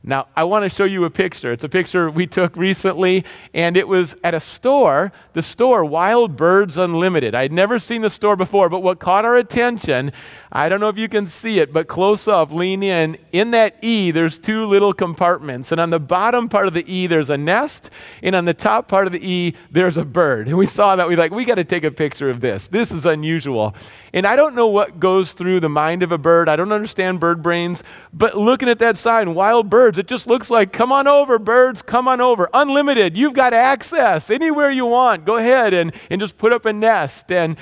Now, 0.04 0.27
I 0.36 0.44
want 0.44 0.63
to 0.63 0.70
show 0.70 0.86
you 0.86 1.04
a 1.04 1.10
picture. 1.10 1.51
It's 1.51 1.63
a 1.63 1.70
picture 1.70 2.10
we 2.10 2.27
took 2.27 2.56
recently, 2.56 3.25
and 3.54 3.75
it 3.75 3.88
was 3.88 4.16
at 4.24 4.34
a 4.34 4.39
store, 4.39 5.12
the 5.34 5.42
store 5.42 5.84
Wild 5.84 6.38
Birds 6.38 6.77
Unlimited. 6.77 7.36
I'd 7.36 7.51
never 7.51 7.80
seen 7.80 8.01
the 8.04 8.10
store 8.10 8.36
before, 8.36 8.70
but 8.70 8.82
what 8.82 9.00
caught 9.00 9.25
our 9.25 9.36
attention, 9.36 10.12
I 10.51 10.70
don't 10.70 10.80
know 10.80 10.89
if 10.89 10.98
you 10.98 11.10
can 11.10 11.25
see 11.25 11.60
it, 11.60 11.74
but 11.74 11.88
close 11.88 12.27
up, 12.27 12.51
lean 12.51 12.84
in. 12.84 13.18
In 13.32 13.51
that 13.51 13.77
E, 13.82 14.12
there's 14.12 14.39
two 14.39 14.66
little 14.66 14.94
compartments, 14.94 15.72
and 15.72 15.82
on 15.82 15.89
the 15.89 16.00
bottom 16.00 16.48
part 16.48 16.68
of 16.68 16.74
the 16.74 16.89
E, 16.92 17.08
there's 17.08 17.30
a 17.30 17.38
nest, 17.38 17.89
and 18.22 18.36
on 18.36 18.46
the 18.46 18.54
top 18.54 18.88
part 18.88 19.08
of 19.08 19.13
the 19.13 19.27
E, 19.27 19.56
there's 19.72 19.98
a 19.98 20.06
bird. 20.06 20.48
And 20.48 20.58
we 20.58 20.68
saw 20.68 20.96
that, 20.96 21.10
we 21.10 21.16
like, 21.16 21.32
we 21.32 21.44
got 21.44 21.56
to 21.56 21.63
take 21.63 21.84
a 21.84 21.92
picture 21.92 22.30
of 22.30 22.39
this. 22.39 22.68
This 22.68 22.92
is 22.92 23.06
unusual. 23.06 23.75
And 24.13 24.25
I 24.25 24.36
don't 24.36 24.56
know 24.56 24.68
what 24.68 25.00
goes 25.00 25.34
through 25.34 25.60
the 25.60 25.70
mind 25.70 26.01
of 26.01 26.12
a 26.12 26.18
bird. 26.18 26.48
I 26.50 26.56
don't 26.56 26.72
understand 26.72 27.20
bird 27.20 27.44
brains, 27.44 27.84
but 28.13 28.38
looking 28.38 28.70
at 28.70 28.80
that 28.80 28.98
sign, 28.98 29.34
Wild 29.34 29.70
Birds, 29.70 29.97
birds. 29.98 30.06
It 30.06 30.08
just 30.08 30.27
looks 30.27 30.50
like, 30.50 30.72
come 30.72 30.92
on 30.92 31.08
over, 31.08 31.39
birds, 31.39 31.82
come 31.82 32.08
on 32.08 32.22
over. 32.22 32.50
Unlimited. 32.54 33.18
You've 33.18 33.34
got 33.34 33.54
access 33.54 34.30
anywhere 34.30 34.72
you 34.72 34.86
want. 34.86 35.25
Go 35.25 35.38
ahead 35.38 35.74
and, 35.74 35.92
and 36.10 36.22
just 36.22 36.38
put 36.38 36.54
up 36.54 36.66
a 36.66 36.74
nest. 36.74 37.32
And 37.32 37.58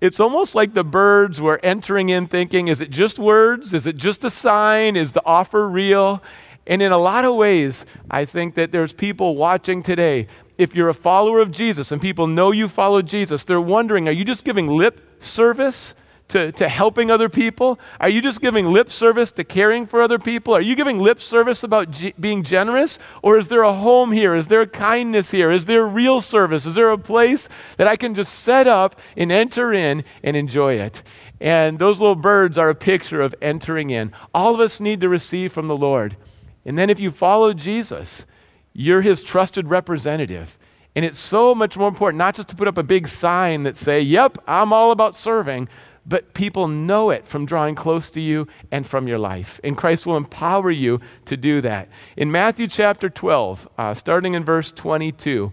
it's 0.00 0.20
almost 0.20 0.54
like 0.54 0.74
the 0.74 0.84
birds 0.84 1.40
were 1.40 1.60
entering 1.62 2.08
in 2.08 2.26
thinking, 2.26 2.68
is 2.68 2.80
it 2.80 2.90
just 2.90 3.18
words? 3.18 3.72
Is 3.74 3.86
it 3.86 3.96
just 3.96 4.24
a 4.24 4.30
sign? 4.30 4.96
Is 4.96 5.12
the 5.12 5.22
offer 5.24 5.68
real? 5.68 6.22
And 6.66 6.80
in 6.80 6.92
a 6.92 6.98
lot 6.98 7.24
of 7.24 7.36
ways, 7.36 7.84
I 8.10 8.24
think 8.24 8.54
that 8.54 8.72
there's 8.72 8.92
people 8.92 9.36
watching 9.36 9.82
today. 9.82 10.26
If 10.56 10.74
you're 10.74 10.88
a 10.88 10.94
follower 10.94 11.40
of 11.40 11.50
Jesus 11.50 11.92
and 11.92 12.00
people 12.00 12.26
know 12.26 12.52
you 12.52 12.68
follow 12.68 13.02
Jesus, 13.02 13.44
they're 13.44 13.60
wondering, 13.60 14.08
are 14.08 14.12
you 14.12 14.24
just 14.24 14.44
giving 14.44 14.68
lip 14.68 15.22
service? 15.22 15.94
To, 16.28 16.52
to 16.52 16.68
helping 16.68 17.10
other 17.10 17.28
people? 17.28 17.78
Are 18.00 18.08
you 18.08 18.20
just 18.22 18.40
giving 18.40 18.72
lip 18.72 18.90
service 18.90 19.30
to 19.32 19.44
caring 19.44 19.86
for 19.86 20.02
other 20.02 20.18
people? 20.18 20.54
Are 20.54 20.60
you 20.60 20.74
giving 20.74 20.98
lip 20.98 21.20
service 21.20 21.62
about 21.62 21.90
g- 21.90 22.14
being 22.18 22.42
generous? 22.42 22.98
Or 23.22 23.38
is 23.38 23.48
there 23.48 23.62
a 23.62 23.74
home 23.74 24.12
here? 24.12 24.34
Is 24.34 24.46
there 24.46 24.66
kindness 24.66 25.30
here? 25.30 25.50
Is 25.50 25.66
there 25.66 25.86
real 25.86 26.20
service? 26.20 26.66
Is 26.66 26.74
there 26.74 26.90
a 26.90 26.98
place 26.98 27.48
that 27.76 27.86
I 27.86 27.96
can 27.96 28.14
just 28.14 28.34
set 28.34 28.66
up 28.66 28.98
and 29.16 29.30
enter 29.30 29.72
in 29.72 30.04
and 30.22 30.36
enjoy 30.36 30.74
it? 30.74 31.02
And 31.40 31.78
those 31.78 32.00
little 32.00 32.14
birds 32.14 32.56
are 32.56 32.70
a 32.70 32.74
picture 32.74 33.20
of 33.20 33.34
entering 33.42 33.90
in. 33.90 34.12
All 34.32 34.54
of 34.54 34.60
us 34.60 34.80
need 34.80 35.00
to 35.02 35.08
receive 35.08 35.52
from 35.52 35.68
the 35.68 35.76
Lord. 35.76 36.16
And 36.64 36.78
then 36.78 36.88
if 36.88 36.98
you 36.98 37.10
follow 37.10 37.52
Jesus, 37.52 38.24
you're 38.72 39.02
his 39.02 39.22
trusted 39.22 39.68
representative. 39.68 40.58
And 40.96 41.04
it's 41.04 41.18
so 41.18 41.54
much 41.54 41.76
more 41.76 41.88
important 41.88 42.18
not 42.18 42.36
just 42.36 42.48
to 42.48 42.56
put 42.56 42.68
up 42.68 42.78
a 42.78 42.82
big 42.82 43.08
sign 43.08 43.64
that 43.64 43.76
say, 43.76 44.00
"Yep, 44.00 44.38
I'm 44.46 44.72
all 44.72 44.92
about 44.92 45.16
serving," 45.16 45.68
but 46.06 46.34
people 46.34 46.68
know 46.68 47.10
it 47.10 47.26
from 47.26 47.46
drawing 47.46 47.74
close 47.74 48.10
to 48.10 48.20
you 48.20 48.46
and 48.70 48.86
from 48.86 49.08
your 49.08 49.18
life. 49.18 49.60
And 49.64 49.76
Christ 49.76 50.06
will 50.06 50.16
empower 50.16 50.70
you 50.70 51.00
to 51.24 51.36
do 51.36 51.60
that. 51.62 51.88
In 52.16 52.30
Matthew 52.30 52.66
chapter 52.66 53.08
12, 53.08 53.68
uh, 53.78 53.94
starting 53.94 54.34
in 54.34 54.44
verse 54.44 54.72
22, 54.72 55.52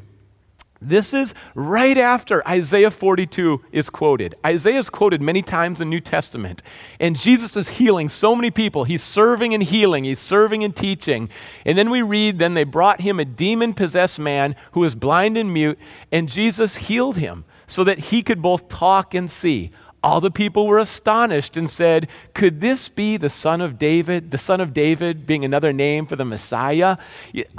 this 0.84 1.14
is 1.14 1.36
right 1.54 1.96
after 1.96 2.46
Isaiah 2.48 2.90
42 2.90 3.62
is 3.72 3.92
quoted. 3.92 4.34
Isaiah 4.44 4.80
is 4.80 4.90
quoted 4.90 5.22
many 5.22 5.44
times 5.44 5.80
in 5.80 5.88
the 5.88 5.92
New 5.92 6.02
Testament. 6.02 6.64
And 7.00 7.16
Jesus 7.16 7.56
is 7.56 7.70
healing 7.70 8.10
so 8.10 8.36
many 8.36 8.50
people. 8.50 8.86
He's 8.86 9.04
serving 9.04 9.54
and 9.54 9.62
healing, 9.62 10.06
he's 10.06 10.18
serving 10.18 10.64
and 10.64 10.76
teaching. 10.76 11.30
And 11.68 11.78
then 11.78 11.92
we 11.92 12.02
read, 12.02 12.40
then 12.40 12.56
they 12.56 12.64
brought 12.64 13.02
him 13.02 13.20
a 13.20 13.26
demon 13.26 13.76
possessed 13.76 14.18
man 14.18 14.56
who 14.72 14.80
was 14.80 14.96
blind 14.96 15.38
and 15.38 15.54
mute, 15.54 15.78
and 16.12 16.28
Jesus 16.28 16.78
healed 16.78 17.18
him 17.18 17.46
so 17.68 17.84
that 17.84 18.00
he 18.00 18.24
could 18.24 18.42
both 18.42 18.68
talk 18.68 19.14
and 19.14 19.30
see. 19.30 19.72
All 20.04 20.20
the 20.20 20.32
people 20.32 20.66
were 20.66 20.80
astonished 20.80 21.56
and 21.58 21.70
said, 21.70 22.10
Could 22.34 22.60
this 22.60 22.90
be 22.90 23.18
the 23.18 23.30
son 23.30 23.62
of 23.62 23.78
David? 23.78 24.32
The 24.32 24.40
son 24.40 24.60
of 24.60 24.74
David 24.74 25.28
being 25.28 25.46
another 25.46 25.72
name 25.72 26.08
for 26.08 26.16
the 26.16 26.26
Messiah? 26.26 26.98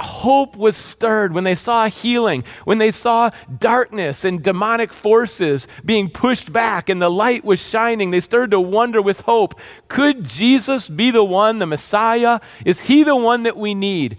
Hope 0.01 0.57
was 0.57 0.75
stirred 0.75 1.33
when 1.33 1.45
they 1.45 1.55
saw 1.55 1.87
healing, 1.87 2.43
when 2.65 2.79
they 2.79 2.91
saw 2.91 3.29
darkness 3.59 4.25
and 4.25 4.43
demonic 4.43 4.91
forces 4.91 5.69
being 5.85 6.09
pushed 6.09 6.51
back 6.51 6.89
and 6.89 7.01
the 7.01 7.09
light 7.09 7.45
was 7.45 7.61
shining. 7.61 8.11
They 8.11 8.19
started 8.19 8.51
to 8.51 8.59
wonder 8.59 9.01
with 9.01 9.21
hope 9.21 9.57
could 9.87 10.25
Jesus 10.25 10.89
be 10.89 11.11
the 11.11 11.23
one, 11.23 11.59
the 11.59 11.65
Messiah? 11.65 12.41
Is 12.65 12.81
he 12.81 13.03
the 13.03 13.15
one 13.15 13.43
that 13.43 13.55
we 13.55 13.73
need? 13.73 14.17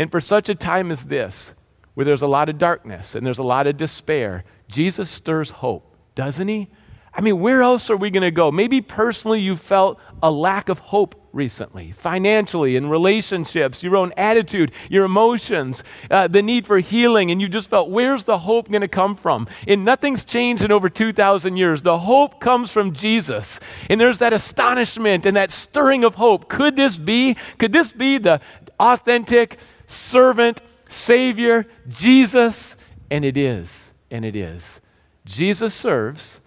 And 0.00 0.10
for 0.10 0.20
such 0.20 0.48
a 0.48 0.54
time 0.56 0.90
as 0.90 1.04
this, 1.04 1.54
where 1.94 2.04
there's 2.04 2.22
a 2.22 2.26
lot 2.26 2.48
of 2.48 2.58
darkness 2.58 3.14
and 3.14 3.24
there's 3.24 3.38
a 3.38 3.44
lot 3.44 3.68
of 3.68 3.76
despair, 3.76 4.44
Jesus 4.68 5.08
stirs 5.08 5.52
hope, 5.52 5.94
doesn't 6.16 6.48
he? 6.48 6.68
I 7.16 7.22
mean, 7.22 7.40
where 7.40 7.62
else 7.62 7.88
are 7.88 7.96
we 7.96 8.10
going 8.10 8.24
to 8.24 8.30
go? 8.30 8.52
Maybe 8.52 8.82
personally 8.82 9.40
you 9.40 9.56
felt 9.56 9.98
a 10.22 10.30
lack 10.30 10.68
of 10.68 10.80
hope 10.80 11.14
recently, 11.32 11.92
financially, 11.92 12.76
in 12.76 12.90
relationships, 12.90 13.82
your 13.82 13.96
own 13.96 14.12
attitude, 14.18 14.70
your 14.90 15.06
emotions, 15.06 15.82
uh, 16.10 16.28
the 16.28 16.42
need 16.42 16.66
for 16.66 16.78
healing, 16.78 17.30
and 17.30 17.40
you 17.40 17.48
just 17.48 17.70
felt, 17.70 17.88
where's 17.88 18.24
the 18.24 18.38
hope 18.38 18.68
going 18.68 18.82
to 18.82 18.88
come 18.88 19.14
from? 19.14 19.48
And 19.66 19.82
nothing's 19.82 20.26
changed 20.26 20.62
in 20.62 20.70
over 20.70 20.90
2,000 20.90 21.56
years. 21.56 21.80
The 21.80 22.00
hope 22.00 22.38
comes 22.38 22.70
from 22.70 22.92
Jesus. 22.92 23.60
And 23.88 23.98
there's 23.98 24.18
that 24.18 24.34
astonishment 24.34 25.24
and 25.24 25.36
that 25.38 25.50
stirring 25.50 26.04
of 26.04 26.16
hope. 26.16 26.50
Could 26.50 26.76
this 26.76 26.98
be? 26.98 27.36
Could 27.56 27.72
this 27.72 27.92
be 27.92 28.18
the 28.18 28.42
authentic 28.78 29.58
servant, 29.86 30.60
Savior, 30.90 31.66
Jesus? 31.88 32.76
And 33.10 33.24
it 33.24 33.38
is. 33.38 33.92
And 34.10 34.22
it 34.24 34.36
is. 34.36 34.82
Jesus 35.24 35.72
serves 35.74 36.40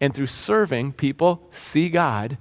and 0.00 0.14
through 0.14 0.26
serving, 0.26 0.92
people 0.92 1.42
see 1.50 1.88
God. 1.90 2.38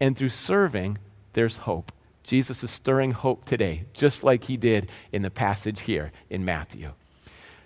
And 0.00 0.16
through 0.16 0.30
serving, 0.30 0.98
there's 1.34 1.58
hope. 1.58 1.92
Jesus 2.22 2.64
is 2.64 2.70
stirring 2.70 3.12
hope 3.12 3.44
today, 3.44 3.84
just 3.92 4.24
like 4.24 4.44
he 4.44 4.56
did 4.56 4.88
in 5.12 5.22
the 5.22 5.30
passage 5.30 5.80
here 5.80 6.10
in 6.30 6.44
Matthew. 6.44 6.92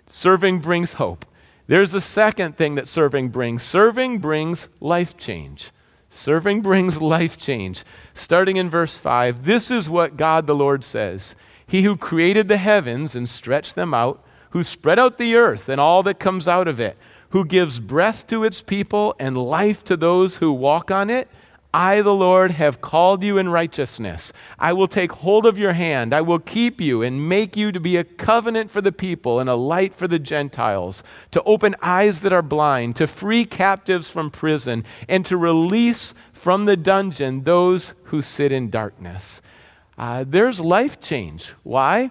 Serving 0.05 0.59
brings 0.59 0.93
hope. 0.93 1.25
There's 1.67 1.93
a 1.93 2.01
second 2.01 2.57
thing 2.57 2.75
that 2.75 2.87
serving 2.87 3.29
brings 3.29 3.63
serving 3.63 4.19
brings 4.19 4.67
life 4.81 5.15
change. 5.17 5.71
Serving 6.09 6.61
brings 6.61 6.99
life 7.01 7.37
change. 7.37 7.83
Starting 8.13 8.57
in 8.57 8.69
verse 8.69 8.97
5, 8.97 9.45
this 9.45 9.71
is 9.71 9.89
what 9.89 10.17
God 10.17 10.45
the 10.45 10.55
Lord 10.55 10.83
says 10.83 11.35
He 11.65 11.83
who 11.83 11.95
created 11.95 12.47
the 12.47 12.57
heavens 12.57 13.15
and 13.15 13.29
stretched 13.29 13.75
them 13.75 13.93
out, 13.93 14.21
who 14.49 14.63
spread 14.63 14.99
out 14.99 15.17
the 15.17 15.35
earth 15.35 15.69
and 15.69 15.79
all 15.79 16.03
that 16.03 16.19
comes 16.19 16.47
out 16.47 16.67
of 16.67 16.79
it 16.79 16.97
who 17.29 17.45
gives 17.45 17.79
breath 17.79 18.27
to 18.27 18.43
its 18.43 18.61
people 18.61 19.15
and 19.19 19.37
life 19.37 19.83
to 19.85 19.97
those 19.97 20.37
who 20.37 20.51
walk 20.51 20.91
on 20.91 21.09
it. 21.09 21.27
I, 21.71 22.01
the 22.01 22.15
Lord, 22.15 22.51
have 22.51 22.81
called 22.81 23.23
you 23.23 23.37
in 23.37 23.49
righteousness. 23.49 24.33
I 24.57 24.73
will 24.73 24.87
take 24.87 25.11
hold 25.11 25.45
of 25.45 25.57
your 25.57 25.73
hand. 25.73 26.15
I 26.15 26.21
will 26.21 26.39
keep 26.39 26.81
you 26.81 27.03
and 27.03 27.29
make 27.29 27.55
you 27.55 27.71
to 27.71 27.79
be 27.79 27.95
a 27.95 28.03
covenant 28.03 28.71
for 28.71 28.81
the 28.81 28.91
people 28.91 29.39
and 29.39 29.47
a 29.47 29.55
light 29.55 29.93
for 29.93 30.07
the 30.07 30.17
Gentiles, 30.17 31.03
to 31.29 31.43
open 31.43 31.75
eyes 31.79 32.21
that 32.21 32.33
are 32.33 32.41
blind, 32.41 32.95
to 32.95 33.05
free 33.05 33.45
captives 33.45 34.09
from 34.09 34.31
prison, 34.31 34.83
and 35.07 35.23
to 35.27 35.37
release 35.37 36.15
from 36.33 36.65
the 36.65 36.77
dungeon 36.77 37.43
those 37.43 37.93
who 38.05 38.23
sit 38.23 38.51
in 38.51 38.71
darkness. 38.71 39.39
Uh, 39.95 40.23
there's 40.27 40.59
life 40.59 40.99
change. 40.99 41.53
Why? 41.61 42.09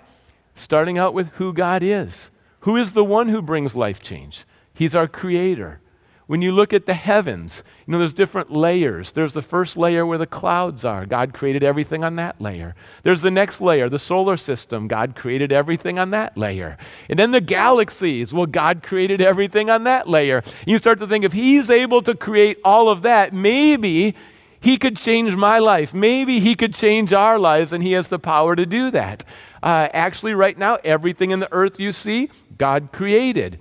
Starting 0.55 0.99
out 0.99 1.15
with 1.15 1.29
who 1.31 1.53
God 1.53 1.83
is. 1.83 2.31
Who 2.61 2.77
is 2.77 2.93
the 2.93 3.05
one 3.05 3.29
who 3.29 3.43
brings 3.43 3.75
life 3.75 4.01
change? 4.01 4.45
He's 4.79 4.95
our 4.95 5.09
creator. 5.09 5.81
When 6.29 6.41
you 6.41 6.53
look 6.53 6.73
at 6.73 6.87
the 6.87 6.95
heavens, 6.95 7.65
you 7.85 7.91
know, 7.91 7.99
there's 7.99 8.13
different 8.13 8.53
layers. 8.53 9.11
There's 9.11 9.33
the 9.33 9.43
first 9.43 9.77
layer 9.77 10.07
where 10.07 10.19
the 10.19 10.27
clouds 10.27 10.85
are. 10.85 11.05
God 11.05 11.35
created 11.35 11.65
everything 11.65 12.05
on 12.05 12.15
that 12.15 12.41
layer. 12.41 12.77
There's 13.03 13.23
the 13.23 13.31
next 13.33 13.61
layer, 13.61 13.89
the 13.89 13.99
solar 13.99 14.37
system. 14.37 14.87
God 14.87 15.17
created 15.17 15.51
everything 15.51 15.99
on 15.99 16.11
that 16.11 16.39
layer. 16.39 16.79
And 17.09 17.19
then 17.19 17.33
the 17.33 17.41
galaxies. 17.41 18.33
Well, 18.33 18.47
God 18.47 18.85
created 18.85 19.21
everything 19.21 19.69
on 19.69 19.83
that 19.83 20.09
layer. 20.09 20.45
And 20.45 20.69
you 20.69 20.79
start 20.79 21.01
to 21.01 21.09
think 21.09 21.25
if 21.25 21.33
He's 21.33 21.71
able 21.71 22.01
to 22.03 22.15
create 22.15 22.59
all 22.63 22.89
of 22.89 23.03
that, 23.03 23.33
maybe 23.33 24.15
He 24.61 24.77
could 24.77 24.97
change 24.97 25.35
my 25.35 25.59
life. 25.59 25.93
Maybe 25.93 26.39
He 26.39 26.55
could 26.55 26.73
change 26.73 27.13
our 27.13 27.37
lives, 27.37 27.73
and 27.73 27.83
He 27.83 27.93
has 27.93 28.07
the 28.07 28.21
power 28.21 28.55
to 28.55 28.65
do 28.65 28.93
that. 28.93 29.25
Uh, 29.61 29.89
actually, 29.93 30.35
right 30.35 30.57
now, 30.57 30.79
everything 30.85 31.33
in 31.33 31.41
the 31.41 31.53
earth 31.53 31.81
you 31.81 31.91
see, 31.91 32.31
God 32.59 32.91
created. 32.93 33.59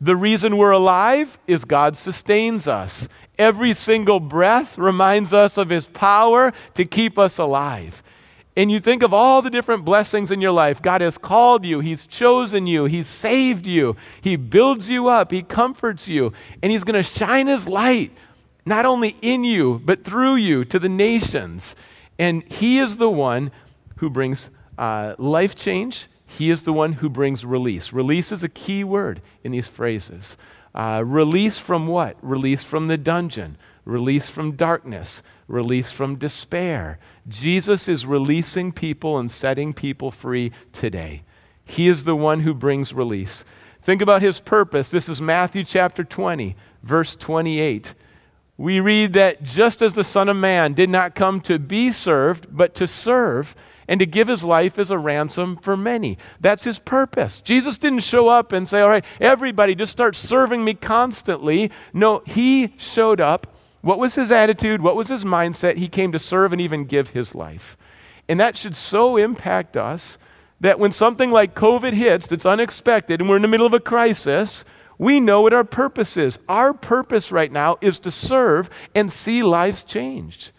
The 0.00 0.16
reason 0.16 0.56
we're 0.56 0.70
alive 0.70 1.38
is 1.46 1.66
God 1.66 1.94
sustains 1.94 2.66
us. 2.66 3.06
Every 3.38 3.74
single 3.74 4.18
breath 4.18 4.78
reminds 4.78 5.34
us 5.34 5.58
of 5.58 5.68
His 5.68 5.86
power 5.88 6.52
to 6.74 6.86
keep 6.86 7.18
us 7.18 7.36
alive. 7.36 8.02
And 8.56 8.70
you 8.70 8.80
think 8.80 9.02
of 9.02 9.12
all 9.12 9.42
the 9.42 9.50
different 9.50 9.84
blessings 9.84 10.30
in 10.30 10.40
your 10.40 10.52
life. 10.52 10.80
God 10.80 11.02
has 11.02 11.18
called 11.18 11.66
you, 11.66 11.80
He's 11.80 12.06
chosen 12.06 12.66
you, 12.66 12.86
He's 12.86 13.06
saved 13.06 13.66
you, 13.66 13.94
He 14.22 14.36
builds 14.36 14.88
you 14.88 15.08
up, 15.08 15.30
He 15.30 15.42
comforts 15.42 16.08
you, 16.08 16.32
and 16.62 16.72
He's 16.72 16.84
going 16.84 17.02
to 17.02 17.02
shine 17.02 17.46
His 17.46 17.68
light 17.68 18.10
not 18.64 18.86
only 18.86 19.16
in 19.20 19.44
you, 19.44 19.82
but 19.84 20.04
through 20.04 20.36
you 20.36 20.64
to 20.64 20.78
the 20.78 20.88
nations. 20.88 21.76
And 22.18 22.42
He 22.50 22.78
is 22.78 22.96
the 22.96 23.10
one 23.10 23.50
who 23.96 24.08
brings 24.08 24.48
uh, 24.78 25.14
life 25.18 25.54
change 25.54 26.08
he 26.30 26.50
is 26.50 26.62
the 26.62 26.72
one 26.72 26.94
who 26.94 27.10
brings 27.10 27.44
release. 27.44 27.92
Release 27.92 28.30
is 28.30 28.44
a 28.44 28.48
key 28.48 28.84
word 28.84 29.20
in 29.42 29.50
these 29.50 29.66
phrases. 29.66 30.36
Uh, 30.72 31.02
release 31.04 31.58
from 31.58 31.88
what? 31.88 32.16
Release 32.22 32.62
from 32.62 32.86
the 32.86 32.96
dungeon, 32.96 33.56
release 33.84 34.28
from 34.28 34.52
darkness, 34.52 35.24
release 35.48 35.90
from 35.90 36.14
despair. 36.14 37.00
Jesus 37.26 37.88
is 37.88 38.06
releasing 38.06 38.70
people 38.70 39.18
and 39.18 39.30
setting 39.30 39.72
people 39.72 40.12
free 40.12 40.52
today. 40.72 41.24
He 41.64 41.88
is 41.88 42.04
the 42.04 42.14
one 42.14 42.40
who 42.40 42.54
brings 42.54 42.92
release. 42.92 43.44
Think 43.82 44.00
about 44.00 44.22
his 44.22 44.38
purpose. 44.38 44.88
This 44.88 45.08
is 45.08 45.20
Matthew 45.20 45.64
chapter 45.64 46.04
20, 46.04 46.54
verse 46.84 47.16
28. 47.16 47.94
We 48.56 48.78
read 48.78 49.14
that 49.14 49.42
just 49.42 49.82
as 49.82 49.94
the 49.94 50.04
Son 50.04 50.28
of 50.28 50.36
Man 50.36 50.74
did 50.74 50.90
not 50.90 51.16
come 51.16 51.40
to 51.42 51.58
be 51.58 51.90
served, 51.90 52.46
but 52.56 52.76
to 52.76 52.86
serve 52.86 53.56
and 53.90 53.98
to 53.98 54.06
give 54.06 54.28
his 54.28 54.44
life 54.44 54.78
as 54.78 54.92
a 54.92 54.96
ransom 54.96 55.56
for 55.56 55.76
many. 55.76 56.16
That's 56.40 56.62
his 56.62 56.78
purpose. 56.78 57.40
Jesus 57.40 57.76
didn't 57.76 58.04
show 58.04 58.28
up 58.28 58.52
and 58.52 58.68
say, 58.68 58.80
All 58.80 58.88
right, 58.88 59.04
everybody, 59.20 59.74
just 59.74 59.90
start 59.90 60.14
serving 60.14 60.64
me 60.64 60.74
constantly. 60.74 61.72
No, 61.92 62.22
he 62.24 62.72
showed 62.76 63.20
up. 63.20 63.48
What 63.82 63.98
was 63.98 64.14
his 64.14 64.30
attitude? 64.30 64.80
What 64.80 64.94
was 64.94 65.08
his 65.08 65.24
mindset? 65.24 65.78
He 65.78 65.88
came 65.88 66.12
to 66.12 66.20
serve 66.20 66.52
and 66.52 66.60
even 66.60 66.84
give 66.84 67.08
his 67.08 67.34
life. 67.34 67.76
And 68.28 68.38
that 68.38 68.56
should 68.56 68.76
so 68.76 69.16
impact 69.16 69.76
us 69.76 70.18
that 70.60 70.78
when 70.78 70.92
something 70.92 71.32
like 71.32 71.56
COVID 71.56 71.94
hits 71.94 72.28
that's 72.28 72.46
unexpected 72.46 73.20
and 73.20 73.28
we're 73.28 73.36
in 73.36 73.42
the 73.42 73.48
middle 73.48 73.66
of 73.66 73.74
a 73.74 73.80
crisis, 73.80 74.64
we 74.98 75.18
know 75.18 75.42
what 75.42 75.54
our 75.54 75.64
purpose 75.64 76.16
is. 76.16 76.38
Our 76.48 76.72
purpose 76.72 77.32
right 77.32 77.50
now 77.50 77.78
is 77.80 77.98
to 78.00 78.12
serve 78.12 78.70
and 78.94 79.10
see 79.10 79.42
lives 79.42 79.82
changed. 79.82 80.52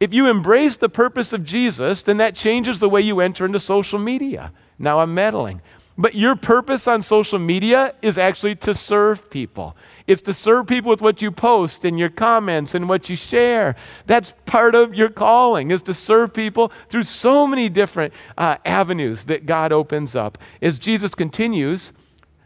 If 0.00 0.14
you 0.14 0.28
embrace 0.28 0.76
the 0.76 0.88
purpose 0.88 1.32
of 1.32 1.44
Jesus, 1.44 2.02
then 2.02 2.18
that 2.18 2.34
changes 2.34 2.78
the 2.78 2.88
way 2.88 3.00
you 3.00 3.20
enter 3.20 3.44
into 3.44 3.58
social 3.58 3.98
media. 3.98 4.52
Now 4.78 5.00
I'm 5.00 5.12
meddling. 5.12 5.60
But 6.00 6.14
your 6.14 6.36
purpose 6.36 6.86
on 6.86 7.02
social 7.02 7.40
media 7.40 7.92
is 8.02 8.16
actually 8.18 8.54
to 8.56 8.72
serve 8.72 9.28
people. 9.30 9.76
It's 10.06 10.22
to 10.22 10.32
serve 10.32 10.68
people 10.68 10.90
with 10.90 11.02
what 11.02 11.20
you 11.20 11.32
post 11.32 11.84
and 11.84 11.98
your 11.98 12.08
comments 12.08 12.72
and 12.76 12.88
what 12.88 13.08
you 13.10 13.16
share. 13.16 13.74
That's 14.06 14.32
part 14.46 14.76
of 14.76 14.94
your 14.94 15.08
calling, 15.08 15.72
is 15.72 15.82
to 15.82 15.94
serve 15.94 16.32
people 16.32 16.70
through 16.88 17.02
so 17.02 17.48
many 17.48 17.68
different 17.68 18.14
uh, 18.36 18.58
avenues 18.64 19.24
that 19.24 19.44
God 19.44 19.72
opens 19.72 20.14
up 20.14 20.38
as 20.62 20.78
Jesus 20.78 21.16
continues 21.16 21.92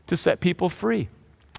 to 0.06 0.16
set 0.16 0.40
people 0.40 0.70
free. 0.70 1.10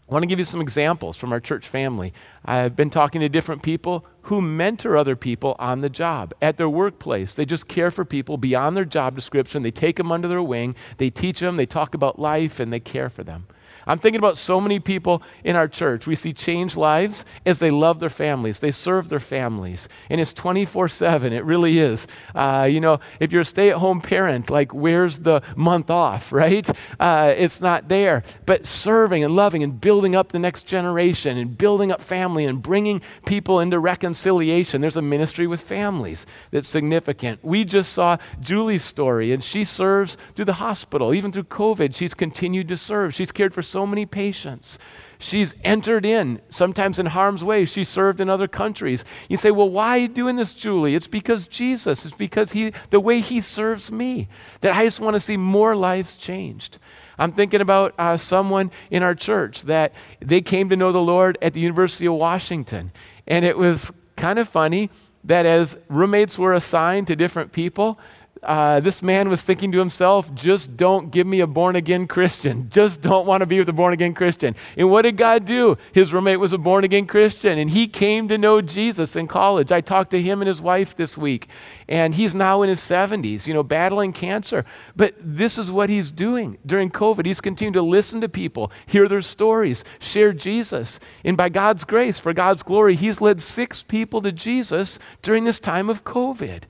I 0.10 0.14
want 0.14 0.24
to 0.24 0.28
give 0.28 0.40
you 0.40 0.46
some 0.46 0.60
examples 0.60 1.16
from 1.16 1.32
our 1.32 1.40
church 1.40 1.68
family. 1.68 2.14
I've 2.44 2.76
been 2.76 2.90
talking 2.90 3.22
to 3.22 3.30
different 3.30 3.64
people 3.64 4.06
who 4.24 4.42
mentor 4.42 4.98
other 4.98 5.16
people 5.16 5.56
on 5.60 5.82
the 5.82 5.90
job, 5.90 6.34
at 6.42 6.58
their 6.58 6.70
workplace. 6.70 7.36
They 7.36 7.46
just 7.46 7.68
care 7.68 7.90
for 7.90 8.04
people 8.04 8.38
beyond 8.38 8.76
their 8.76 8.86
job 8.86 9.16
description. 9.16 9.64
They 9.64 9.72
take 9.72 9.96
them 9.96 10.12
under 10.12 10.28
their 10.28 10.44
wing, 10.44 10.76
they 10.98 11.10
teach 11.10 11.40
them, 11.40 11.56
they 11.56 11.66
talk 11.66 11.94
about 11.94 12.20
life, 12.20 12.60
and 12.60 12.72
they 12.72 12.80
care 12.82 13.10
for 13.10 13.24
them. 13.24 13.48
I'm 13.86 14.00
thinking 14.00 14.20
about 14.20 14.38
so 14.38 14.62
many 14.62 14.80
people 14.80 15.22
in 15.44 15.56
our 15.56 15.68
church. 15.68 16.08
We 16.08 16.16
see 16.16 16.34
change 16.34 16.78
lives 16.78 17.26
as 17.46 17.60
they 17.60 17.72
love 17.72 18.00
their 18.00 18.10
families, 18.10 18.60
they 18.60 18.72
serve 18.72 19.10
their 19.10 19.20
families. 19.20 19.88
And 20.10 20.22
it's 20.22 20.34
24 20.34 20.90
7. 20.90 21.34
It 21.34 21.44
really 21.44 21.80
is. 21.80 22.08
Uh, 22.36 22.68
you 22.70 22.80
know, 22.80 23.00
if 23.20 23.32
you're 23.32 23.42
a 23.42 23.46
stay 23.46 23.70
at 23.70 23.78
home 23.78 24.02
parent, 24.02 24.50
like, 24.50 24.74
where's 24.74 25.20
the 25.20 25.42
month 25.56 25.90
off, 25.90 26.32
right? 26.44 26.70
Uh, 27.00 27.34
it's 27.36 27.62
not 27.62 27.90
there. 27.90 28.24
But 28.46 28.66
serving 28.66 29.24
and 29.24 29.36
loving 29.36 29.64
and 29.64 29.80
building 29.80 30.16
up 30.16 30.32
the 30.32 30.40
next 30.40 30.64
generation 30.64 31.38
and 31.38 31.58
building 31.58 31.92
up 31.92 32.02
family 32.02 32.46
and 32.46 32.62
bringing 32.62 33.02
people 33.26 33.60
into 33.60 33.80
reconciliation. 33.80 34.82
There's 34.82 34.98
a 34.98 35.02
ministry 35.02 35.48
with 35.48 35.62
families 35.62 36.26
that's 36.52 36.68
significant. 36.68 37.44
We 37.44 37.66
just 37.66 37.94
saw 37.94 38.18
Julie's 38.40 38.84
story, 38.84 39.32
and 39.32 39.44
she 39.44 39.64
serves 39.64 40.18
through 40.36 40.46
the 40.46 40.54
hospital. 40.54 41.14
Even 41.14 41.32
through 41.32 41.44
COVID, 41.46 41.96
she's 41.96 42.14
continued 42.14 42.68
to 42.70 42.78
serve. 42.78 43.14
She's 43.14 43.32
cared 43.32 43.54
for 43.54 43.62
so 43.74 43.88
many 43.88 44.06
patients. 44.06 44.78
She's 45.18 45.56
entered 45.64 46.06
in, 46.06 46.42
sometimes 46.50 47.00
in 47.00 47.08
harm's 47.08 47.44
way. 47.44 47.66
She 47.66 47.84
served 47.84 48.22
in 48.22 48.30
other 48.30 48.48
countries. 48.48 49.04
You 49.30 49.38
say, 49.38 49.52
well, 49.52 49.70
why 49.70 49.90
are 49.90 50.02
you 50.02 50.08
doing 50.08 50.36
this, 50.36 50.54
Julie? 50.54 50.96
It's 50.96 51.08
because 51.08 51.48
Jesus. 51.48 52.06
It's 52.06 52.16
because 52.16 52.52
he, 52.52 52.74
the 52.92 53.00
way 53.00 53.20
he 53.20 53.42
serves 53.42 53.92
me, 53.92 54.28
that 54.62 54.76
I 54.76 54.86
just 54.86 55.00
want 55.00 55.16
to 55.16 55.20
see 55.20 55.38
more 55.38 55.76
lives 55.76 56.18
changed. 56.18 56.78
I'm 57.18 57.32
thinking 57.32 57.62
about 57.62 57.96
uh, 57.98 58.18
someone 58.18 58.70
in 58.92 59.02
our 59.02 59.16
church 59.16 59.64
that 59.64 59.94
they 60.20 60.42
came 60.42 60.70
to 60.70 60.76
know 60.76 60.92
the 60.92 61.02
Lord 61.02 61.38
at 61.42 61.54
the 61.54 61.62
University 61.62 62.06
of 62.06 62.14
Washington. 62.14 62.92
And 63.26 63.44
it 63.44 63.58
was 63.58 63.92
kind 64.16 64.38
of 64.40 64.48
funny 64.48 64.90
that 65.24 65.46
as 65.46 65.78
roommates 65.90 66.38
were 66.38 66.54
assigned 66.54 67.08
to 67.08 67.16
different 67.16 67.54
people, 67.54 67.98
uh, 68.44 68.80
this 68.80 69.02
man 69.02 69.30
was 69.30 69.42
thinking 69.42 69.72
to 69.72 69.80
himself, 69.80 70.34
just 70.34 70.76
don't 70.78 71.12
give 71.12 71.26
me 71.26 71.40
a 71.40 71.48
born 71.48 71.76
again 71.76 72.08
Christian. 72.08 72.70
Just 72.74 73.02
don't 73.02 73.26
want 73.26 73.42
to 73.42 73.46
be 73.46 73.60
with 73.60 73.70
a 73.70 73.74
born 73.74 73.94
again 73.94 74.14
Christian. 74.14 74.56
And 74.76 74.90
what 74.90 75.04
did 75.04 75.18
God 75.18 75.46
do? 75.46 75.78
His 75.92 76.12
roommate 76.12 76.40
was 76.40 76.54
a 76.54 76.58
born 76.58 76.84
again 76.84 77.06
Christian, 77.06 77.58
and 77.58 77.72
he 77.72 77.88
came 77.88 78.28
to 78.28 78.38
know 78.38 78.62
Jesus 78.62 79.16
in 79.16 79.28
college. 79.28 79.72
I 79.72 79.82
talked 79.82 80.12
to 80.12 80.22
him 80.22 80.42
and 80.42 80.48
his 80.48 80.62
wife 80.62 80.96
this 80.96 81.18
week, 81.18 81.48
and 81.88 82.16
he's 82.16 82.34
now 82.34 82.62
in 82.62 82.70
his 82.70 82.80
70s, 82.80 83.48
you 83.48 83.54
know, 83.54 83.64
battling 83.64 84.14
cancer. 84.14 84.66
But 84.96 85.16
this 85.20 85.58
is 85.58 85.72
what 85.72 85.90
he's 85.90 86.12
doing 86.12 86.58
during 86.66 86.90
COVID. 86.90 87.26
He's 87.26 87.42
continuing 87.42 87.74
to 87.74 87.82
listen 87.82 88.22
to 88.22 88.30
people, 88.30 88.72
hear 88.86 89.08
their 89.08 89.22
stories, 89.22 89.84
share 90.00 90.34
Jesus. 90.34 91.00
And 91.24 91.38
by 91.38 91.50
God's 91.50 91.84
grace, 91.84 92.20
for 92.20 92.34
God's 92.34 92.64
glory, 92.64 92.96
he's 92.96 93.22
led 93.22 93.42
six 93.42 93.84
people 93.84 94.22
to 94.22 94.32
Jesus 94.32 95.00
during 95.22 95.44
this 95.44 95.60
time 95.60 95.90
of 95.90 96.04
COVID. 96.04 96.64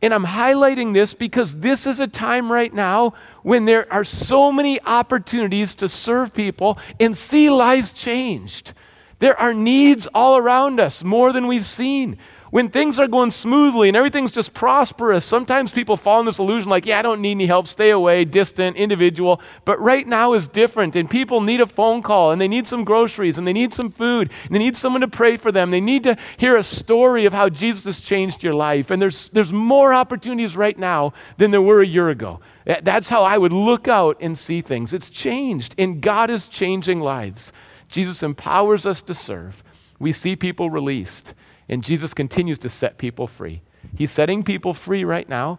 And 0.00 0.14
I'm 0.14 0.26
highlighting 0.26 0.94
this 0.94 1.12
because 1.12 1.58
this 1.58 1.86
is 1.86 1.98
a 1.98 2.06
time 2.06 2.52
right 2.52 2.72
now 2.72 3.14
when 3.42 3.64
there 3.64 3.92
are 3.92 4.04
so 4.04 4.52
many 4.52 4.80
opportunities 4.82 5.74
to 5.76 5.88
serve 5.88 6.32
people 6.32 6.78
and 7.00 7.16
see 7.16 7.50
lives 7.50 7.92
changed. 7.92 8.74
There 9.18 9.38
are 9.38 9.52
needs 9.52 10.06
all 10.14 10.36
around 10.36 10.78
us, 10.78 11.02
more 11.02 11.32
than 11.32 11.48
we've 11.48 11.66
seen 11.66 12.18
when 12.50 12.68
things 12.68 12.98
are 12.98 13.08
going 13.08 13.30
smoothly 13.30 13.88
and 13.88 13.96
everything's 13.96 14.32
just 14.32 14.54
prosperous, 14.54 15.24
sometimes 15.24 15.70
people 15.70 15.96
fall 15.96 16.20
in 16.20 16.26
this 16.26 16.38
illusion 16.38 16.70
like, 16.70 16.86
yeah, 16.86 16.98
I 16.98 17.02
don't 17.02 17.20
need 17.20 17.32
any 17.32 17.46
help, 17.46 17.66
stay 17.66 17.90
away, 17.90 18.24
distant, 18.24 18.76
individual. 18.76 19.40
But 19.64 19.78
right 19.80 20.06
now 20.06 20.32
is 20.32 20.48
different, 20.48 20.96
and 20.96 21.10
people 21.10 21.40
need 21.40 21.60
a 21.60 21.66
phone 21.66 22.02
call, 22.02 22.32
and 22.32 22.40
they 22.40 22.48
need 22.48 22.66
some 22.66 22.84
groceries, 22.84 23.38
and 23.38 23.46
they 23.46 23.52
need 23.52 23.74
some 23.74 23.90
food, 23.90 24.30
and 24.44 24.54
they 24.54 24.58
need 24.58 24.76
someone 24.76 25.02
to 25.02 25.08
pray 25.08 25.36
for 25.36 25.52
them. 25.52 25.70
They 25.70 25.80
need 25.80 26.04
to 26.04 26.16
hear 26.36 26.56
a 26.56 26.62
story 26.62 27.24
of 27.24 27.32
how 27.32 27.48
Jesus 27.48 27.84
has 27.84 28.00
changed 28.00 28.42
your 28.42 28.54
life. 28.54 28.90
And 28.90 29.00
there's, 29.00 29.28
there's 29.30 29.52
more 29.52 29.92
opportunities 29.92 30.56
right 30.56 30.78
now 30.78 31.12
than 31.36 31.50
there 31.50 31.62
were 31.62 31.82
a 31.82 31.86
year 31.86 32.08
ago. 32.08 32.40
That's 32.64 33.08
how 33.08 33.22
I 33.24 33.38
would 33.38 33.52
look 33.52 33.88
out 33.88 34.16
and 34.20 34.36
see 34.36 34.60
things. 34.60 34.92
It's 34.92 35.10
changed, 35.10 35.74
and 35.78 36.00
God 36.00 36.30
is 36.30 36.48
changing 36.48 37.00
lives. 37.00 37.52
Jesus 37.88 38.22
empowers 38.22 38.84
us 38.84 39.00
to 39.02 39.14
serve. 39.14 39.62
We 39.98 40.12
see 40.12 40.36
people 40.36 40.70
released. 40.70 41.34
And 41.68 41.84
Jesus 41.84 42.14
continues 42.14 42.58
to 42.60 42.68
set 42.68 42.98
people 42.98 43.26
free. 43.26 43.62
He's 43.96 44.12
setting 44.12 44.42
people 44.42 44.74
free 44.74 45.04
right 45.04 45.28
now 45.28 45.58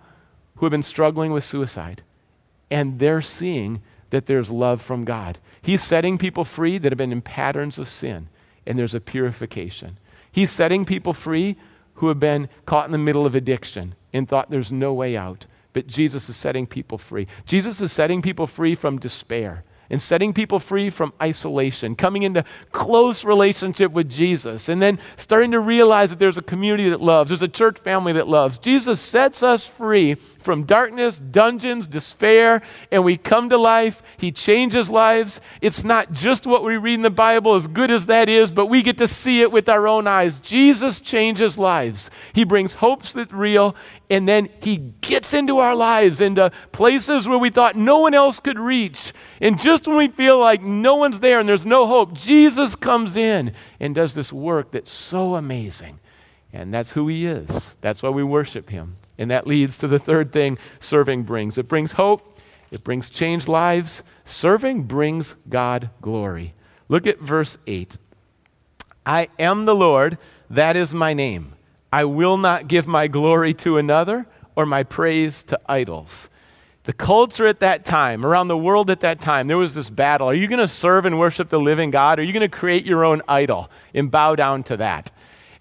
who 0.56 0.66
have 0.66 0.72
been 0.72 0.84
struggling 0.84 1.32
with 1.32 1.44
suicide. 1.44 2.02
And 2.72 3.00
they're 3.00 3.22
seeing 3.22 3.82
that 4.10 4.26
there's 4.26 4.52
love 4.52 4.82
from 4.82 5.06
God. 5.06 5.38
He's 5.62 5.84
setting 5.84 6.18
people 6.18 6.44
free 6.44 6.78
that 6.78 6.92
have 6.92 6.98
been 6.98 7.12
in 7.12 7.22
patterns 7.22 7.78
of 7.78 7.88
sin, 7.88 8.28
and 8.66 8.78
there's 8.78 8.96
a 8.96 9.00
purification. 9.00 9.98
He's 10.32 10.52
setting 10.52 10.86
people 10.86 11.14
free 11.14 11.58
who 11.96 12.08
have 12.08 12.20
been 12.20 12.50
caught 12.66 12.86
in 12.86 12.92
the 12.92 12.98
middle 12.98 13.26
of 13.26 13.36
addiction 13.36 13.96
and 14.14 14.28
thought 14.28 14.50
there's 14.50 14.72
no 14.72 14.94
way 14.94 15.16
out. 15.16 15.46
But 15.74 15.88
Jesus 15.88 16.30
is 16.30 16.36
setting 16.36 16.66
people 16.66 16.98
free. 16.98 17.28
Jesus 17.46 17.82
is 17.82 17.92
setting 17.92 18.22
people 18.22 18.48
free 18.48 18.74
from 18.74 19.00
despair 19.00 19.64
and 19.90 20.02
setting 20.02 20.34
people 20.34 20.60
free 20.60 20.90
from 20.90 21.14
isolation, 21.22 21.96
coming 21.96 22.24
into 22.24 22.44
close 22.72 23.24
relationship 23.24 23.92
with 23.92 24.10
Jesus, 24.10 24.70
and 24.70 24.82
then 24.82 25.00
starting 25.18 25.52
to 25.52 25.60
realize 25.60 26.10
that 26.12 26.20
there's 26.20 26.38
a 26.38 26.44
community 26.44 26.90
that 26.90 27.02
loves, 27.02 27.30
there's 27.30 27.42
a 27.42 27.48
church 27.48 27.80
family 27.80 28.14
that 28.14 28.28
loves. 28.28 28.58
Jesus 28.58 29.00
sets 29.00 29.42
us 29.42 29.68
free 29.68 30.16
from 30.40 30.64
darkness, 30.64 31.20
dungeons, 31.20 31.88
despair, 31.88 32.62
and 32.92 33.04
we 33.04 33.18
come 33.18 33.50
to 33.50 33.58
life. 33.58 34.02
He 34.18 34.32
changes 34.32 34.90
lives. 34.90 35.42
It's 35.62 35.84
not 35.84 36.12
just 36.12 36.48
what 36.48 36.64
we 36.64 36.78
read 36.78 36.96
in 36.96 37.02
the 37.02 37.10
Bible, 37.10 37.56
as 37.56 37.68
good 37.68 37.92
as 37.92 38.06
that 38.06 38.30
is, 38.30 38.52
but 38.52 38.68
we 38.68 38.82
get 38.82 38.98
to 39.00 39.08
see 39.08 39.42
it 39.42 39.52
with 39.52 39.68
our 39.70 39.88
own 39.88 40.08
eyes. 40.08 40.40
Jesus 40.40 41.00
changes 41.00 41.58
lives. 41.58 42.10
He 42.34 42.44
brings 42.44 42.76
hopes 42.76 43.14
that 43.14 43.32
real, 43.32 43.76
and 44.10 44.28
then 44.28 44.50
He 44.62 44.78
gets 45.02 45.34
into 45.34 45.58
our 45.58 45.76
lives, 45.76 46.22
into 46.22 46.52
places 46.72 47.28
where 47.28 47.38
we 47.38 47.50
thought 47.50 47.76
no 47.76 48.00
one 48.00 48.14
else 48.14 48.40
could 48.40 48.60
reach. 48.60 49.14
And 49.42 49.60
just 49.60 49.88
when 49.88 49.98
we 49.98 50.08
feel 50.10 50.40
like 50.40 50.62
no 50.62 50.96
one's 50.96 51.20
there 51.20 51.40
and 51.40 51.48
there's 51.48 51.66
no 51.66 51.88
hope, 51.88 52.14
Jesus 52.14 52.76
comes 52.76 53.16
in 53.16 53.54
and 53.80 53.96
does 53.96 54.14
this 54.14 54.34
work 54.34 54.72
that's 54.72 54.92
so 54.92 55.36
amazing. 55.36 56.00
And 56.52 56.74
that's 56.74 56.92
who 56.92 57.08
He 57.08 57.26
is. 57.26 57.78
That's 57.82 58.04
why 58.04 58.10
we 58.10 58.24
worship 58.24 58.70
Him. 58.70 58.98
And 59.18 59.32
that 59.32 59.48
leads 59.48 59.78
to 59.78 59.88
the 59.88 60.00
third 60.00 60.32
thing 60.32 60.58
serving 60.80 61.24
brings 61.24 61.58
it 61.58 61.68
brings 61.68 61.94
hope, 61.94 62.40
it 62.72 62.84
brings 62.84 63.10
changed 63.10 63.48
lives. 63.48 64.04
Serving 64.26 64.84
brings 64.84 65.36
God 65.48 65.90
glory. 66.02 66.54
Look 66.88 67.08
at 67.08 67.20
verse 67.20 67.58
8. 67.66 67.98
I 69.06 69.30
am 69.40 69.66
the 69.66 69.76
Lord, 69.76 70.18
that 70.50 70.76
is 70.76 70.94
my 70.94 71.14
name. 71.14 71.54
I 71.92 72.06
will 72.06 72.38
not 72.38 72.68
give 72.68 72.88
my 72.88 73.08
glory 73.08 73.54
to 73.56 73.78
another 73.78 74.28
or 74.56 74.66
my 74.66 74.84
praise 74.84 75.42
to 75.44 75.60
idols. 75.68 76.30
The 76.90 76.94
culture 76.94 77.46
at 77.46 77.60
that 77.60 77.86
time, 77.86 78.26
around 78.26 78.48
the 78.48 78.58
world 78.58 78.90
at 78.90 79.02
that 79.02 79.20
time, 79.22 79.46
there 79.46 79.60
was 79.60 79.76
this 79.76 79.92
battle. 79.92 80.28
Are 80.28 80.34
you 80.34 80.48
going 80.48 80.58
to 80.58 80.68
serve 80.68 81.06
and 81.06 81.20
worship 81.20 81.50
the 81.50 81.60
living 81.60 81.92
God? 81.92 82.18
Or 82.18 82.24
are 82.24 82.26
you 82.26 82.34
going 82.34 82.42
to 82.42 82.58
create 82.58 82.84
your 82.84 83.06
own 83.06 83.22
idol 83.28 83.70
and 83.94 84.10
bow 84.10 84.34
down 84.34 84.64
to 84.64 84.78
that? 84.78 85.12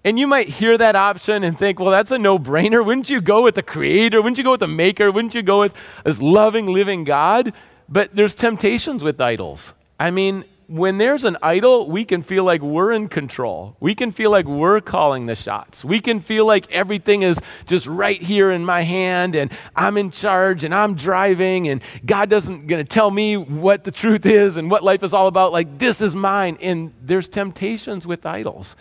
And 0.03 0.17
you 0.17 0.25
might 0.25 0.49
hear 0.49 0.75
that 0.75 0.95
option 0.95 1.43
and 1.43 1.55
think, 1.55 1.79
well, 1.79 1.91
that's 1.91 2.09
a 2.09 2.17
no 2.17 2.39
brainer. 2.39 2.83
Wouldn't 2.83 3.11
you 3.11 3.21
go 3.21 3.43
with 3.43 3.53
the 3.53 3.61
creator? 3.61 4.23
Wouldn't 4.23 4.39
you 4.39 4.43
go 4.43 4.49
with 4.49 4.61
the 4.61 4.67
maker? 4.67 5.11
Wouldn't 5.11 5.35
you 5.35 5.43
go 5.43 5.59
with 5.59 5.75
this 6.03 6.19
loving, 6.19 6.65
living 6.65 7.03
God? 7.03 7.53
But 7.87 8.15
there's 8.15 8.33
temptations 8.33 9.03
with 9.03 9.21
idols. 9.21 9.75
I 9.99 10.09
mean, 10.09 10.45
when 10.69 10.99
there's 10.99 11.23
an 11.23 11.35
idol, 11.41 11.89
we 11.89 12.05
can 12.05 12.21
feel 12.21 12.43
like 12.43 12.61
we're 12.61 12.91
in 12.91 13.09
control. 13.09 13.75
We 13.79 13.95
can 13.95 14.11
feel 14.11 14.29
like 14.29 14.45
we're 14.45 14.81
calling 14.81 15.25
the 15.25 15.35
shots. 15.35 15.83
We 15.83 15.99
can 15.99 16.21
feel 16.21 16.45
like 16.45 16.71
everything 16.71 17.23
is 17.23 17.39
just 17.65 17.87
right 17.87 18.21
here 18.21 18.51
in 18.51 18.63
my 18.63 18.83
hand 18.83 19.35
and 19.35 19.51
I'm 19.75 19.97
in 19.97 20.11
charge 20.11 20.63
and 20.63 20.73
I'm 20.73 20.93
driving 20.93 21.67
and 21.67 21.81
God 22.05 22.29
doesn't 22.29 22.67
going 22.67 22.85
to 22.85 22.87
tell 22.87 23.09
me 23.09 23.35
what 23.35 23.83
the 23.83 23.89
truth 23.89 24.27
is 24.27 24.57
and 24.57 24.69
what 24.69 24.83
life 24.83 25.01
is 25.01 25.11
all 25.11 25.25
about. 25.25 25.51
Like 25.51 25.79
this 25.79 26.01
is 26.01 26.15
mine. 26.15 26.59
And 26.61 26.93
there's 27.01 27.27
temptations 27.27 28.05
with 28.05 28.23
idols. 28.23 28.75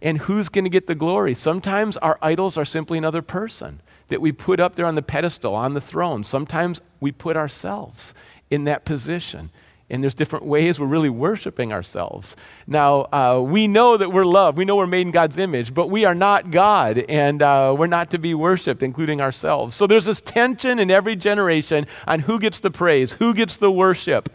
And 0.00 0.20
who's 0.20 0.48
going 0.48 0.64
to 0.64 0.70
get 0.70 0.86
the 0.86 0.94
glory? 0.94 1.34
Sometimes 1.34 1.98
our 1.98 2.18
idols 2.22 2.56
are 2.56 2.64
simply 2.64 2.96
another 2.96 3.20
person 3.20 3.82
that 4.08 4.22
we 4.22 4.32
put 4.32 4.60
up 4.60 4.76
there 4.76 4.86
on 4.86 4.94
the 4.94 5.02
pedestal, 5.02 5.54
on 5.54 5.74
the 5.74 5.80
throne. 5.82 6.24
Sometimes 6.24 6.80
we 7.00 7.12
put 7.12 7.36
ourselves 7.36 8.14
in 8.48 8.64
that 8.64 8.86
position. 8.86 9.50
And 9.90 10.02
there's 10.02 10.14
different 10.14 10.44
ways 10.44 10.78
we're 10.78 10.86
really 10.86 11.08
worshiping 11.08 11.72
ourselves. 11.72 12.36
Now, 12.66 13.08
uh, 13.12 13.40
we 13.42 13.66
know 13.66 13.96
that 13.96 14.12
we're 14.12 14.26
loved. 14.26 14.58
We 14.58 14.66
know 14.66 14.76
we're 14.76 14.86
made 14.86 15.06
in 15.06 15.12
God's 15.12 15.38
image, 15.38 15.72
but 15.72 15.88
we 15.88 16.04
are 16.04 16.14
not 16.14 16.50
God, 16.50 16.98
and 17.08 17.40
uh, 17.40 17.74
we're 17.76 17.86
not 17.86 18.10
to 18.10 18.18
be 18.18 18.34
worshiped, 18.34 18.82
including 18.82 19.20
ourselves. 19.20 19.74
So 19.74 19.86
there's 19.86 20.04
this 20.04 20.20
tension 20.20 20.78
in 20.78 20.90
every 20.90 21.16
generation 21.16 21.86
on 22.06 22.20
who 22.20 22.38
gets 22.38 22.60
the 22.60 22.70
praise, 22.70 23.12
who 23.12 23.32
gets 23.32 23.56
the 23.56 23.70
worship. 23.70 24.28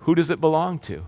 Who 0.00 0.14
does 0.14 0.30
it 0.30 0.40
belong 0.40 0.78
to? 0.80 1.06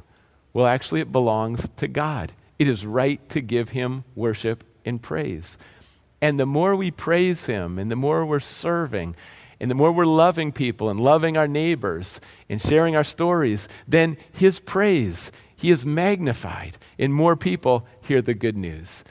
Well, 0.53 0.67
actually, 0.67 1.01
it 1.01 1.12
belongs 1.12 1.69
to 1.77 1.88
God. 1.88 2.33
It 2.59 2.69
is 2.69 2.85
right 2.85 3.27
to 3.31 3.41
give 3.41 3.71
Him 3.71 4.05
worship 4.15 4.65
and 4.85 5.01
praise. 5.01 5.59
And 6.21 6.38
the 6.38 6.47
more 6.47 6.77
we 6.77 6.91
praise 6.91 7.47
Him 7.47 7.79
and 7.79 7.91
the 7.91 7.97
more 7.97 8.27
we're 8.27 8.41
serving, 8.41 9.17
and 9.62 9.70
the 9.70 9.77
more 9.77 9.92
we're 9.92 10.05
loving 10.05 10.51
people 10.51 10.90
and 10.90 10.98
loving 10.98 11.37
our 11.37 11.46
neighbors 11.46 12.20
and 12.51 12.61
sharing 12.61 12.96
our 12.96 13.05
stories, 13.05 13.68
then 13.87 14.16
His 14.33 14.59
praise, 14.59 15.31
He 15.55 15.70
is 15.70 15.87
magnified, 15.87 16.77
and 16.98 17.14
more 17.14 17.37
people 17.37 17.87
hear 18.03 18.20
the 18.20 18.35
good 18.35 18.57
news. 18.57 19.05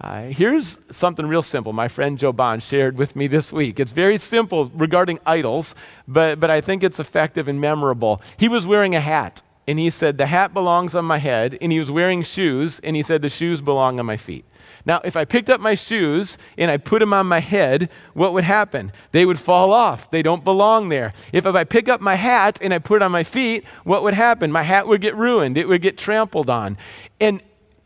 Uh, 0.00 0.26
here's 0.26 0.78
something 0.92 1.26
real 1.26 1.42
simple 1.42 1.72
my 1.72 1.88
friend 1.88 2.18
Joe 2.18 2.32
Bond 2.32 2.62
shared 2.62 2.96
with 2.96 3.16
me 3.16 3.26
this 3.26 3.52
week. 3.52 3.80
It's 3.80 3.90
very 3.90 4.16
simple 4.16 4.66
regarding 4.66 5.18
idols, 5.26 5.74
but, 6.06 6.38
but 6.38 6.50
I 6.50 6.60
think 6.60 6.84
it's 6.84 7.00
effective 7.00 7.48
and 7.48 7.60
memorable. 7.60 8.22
He 8.36 8.48
was 8.48 8.64
wearing 8.64 8.94
a 8.94 9.00
hat, 9.00 9.42
and 9.66 9.80
he 9.80 9.90
said, 9.90 10.18
The 10.18 10.26
hat 10.26 10.54
belongs 10.54 10.94
on 10.94 11.04
my 11.04 11.18
head, 11.18 11.58
and 11.60 11.72
he 11.72 11.80
was 11.80 11.90
wearing 11.90 12.22
shoes, 12.22 12.78
and 12.84 12.94
he 12.94 13.02
said, 13.02 13.22
The 13.22 13.28
shoes 13.28 13.60
belong 13.60 13.98
on 13.98 14.06
my 14.06 14.16
feet. 14.16 14.44
Now, 14.86 15.00
if 15.04 15.16
I 15.16 15.24
picked 15.24 15.50
up 15.50 15.60
my 15.60 15.74
shoes 15.74 16.38
and 16.56 16.70
I 16.70 16.76
put 16.76 17.00
them 17.00 17.12
on 17.12 17.26
my 17.26 17.40
head, 17.40 17.90
what 18.14 18.32
would 18.32 18.44
happen? 18.44 18.92
They 19.10 19.26
would 19.26 19.40
fall 19.40 19.72
off. 19.72 20.10
They 20.10 20.22
don't 20.22 20.44
belong 20.44 20.88
there. 20.88 21.12
If, 21.32 21.44
if 21.44 21.54
I 21.54 21.64
pick 21.64 21.88
up 21.88 22.00
my 22.00 22.14
hat 22.14 22.58
and 22.62 22.72
I 22.72 22.78
put 22.78 22.96
it 22.96 23.04
on 23.04 23.10
my 23.10 23.24
feet, 23.24 23.64
what 23.82 24.04
would 24.04 24.14
happen? 24.14 24.52
My 24.52 24.62
hat 24.62 24.86
would 24.86 25.00
get 25.00 25.16
ruined, 25.16 25.58
it 25.58 25.68
would 25.68 25.82
get 25.82 25.98
trampled 25.98 26.48
on. 26.48 26.78
And 27.20 27.42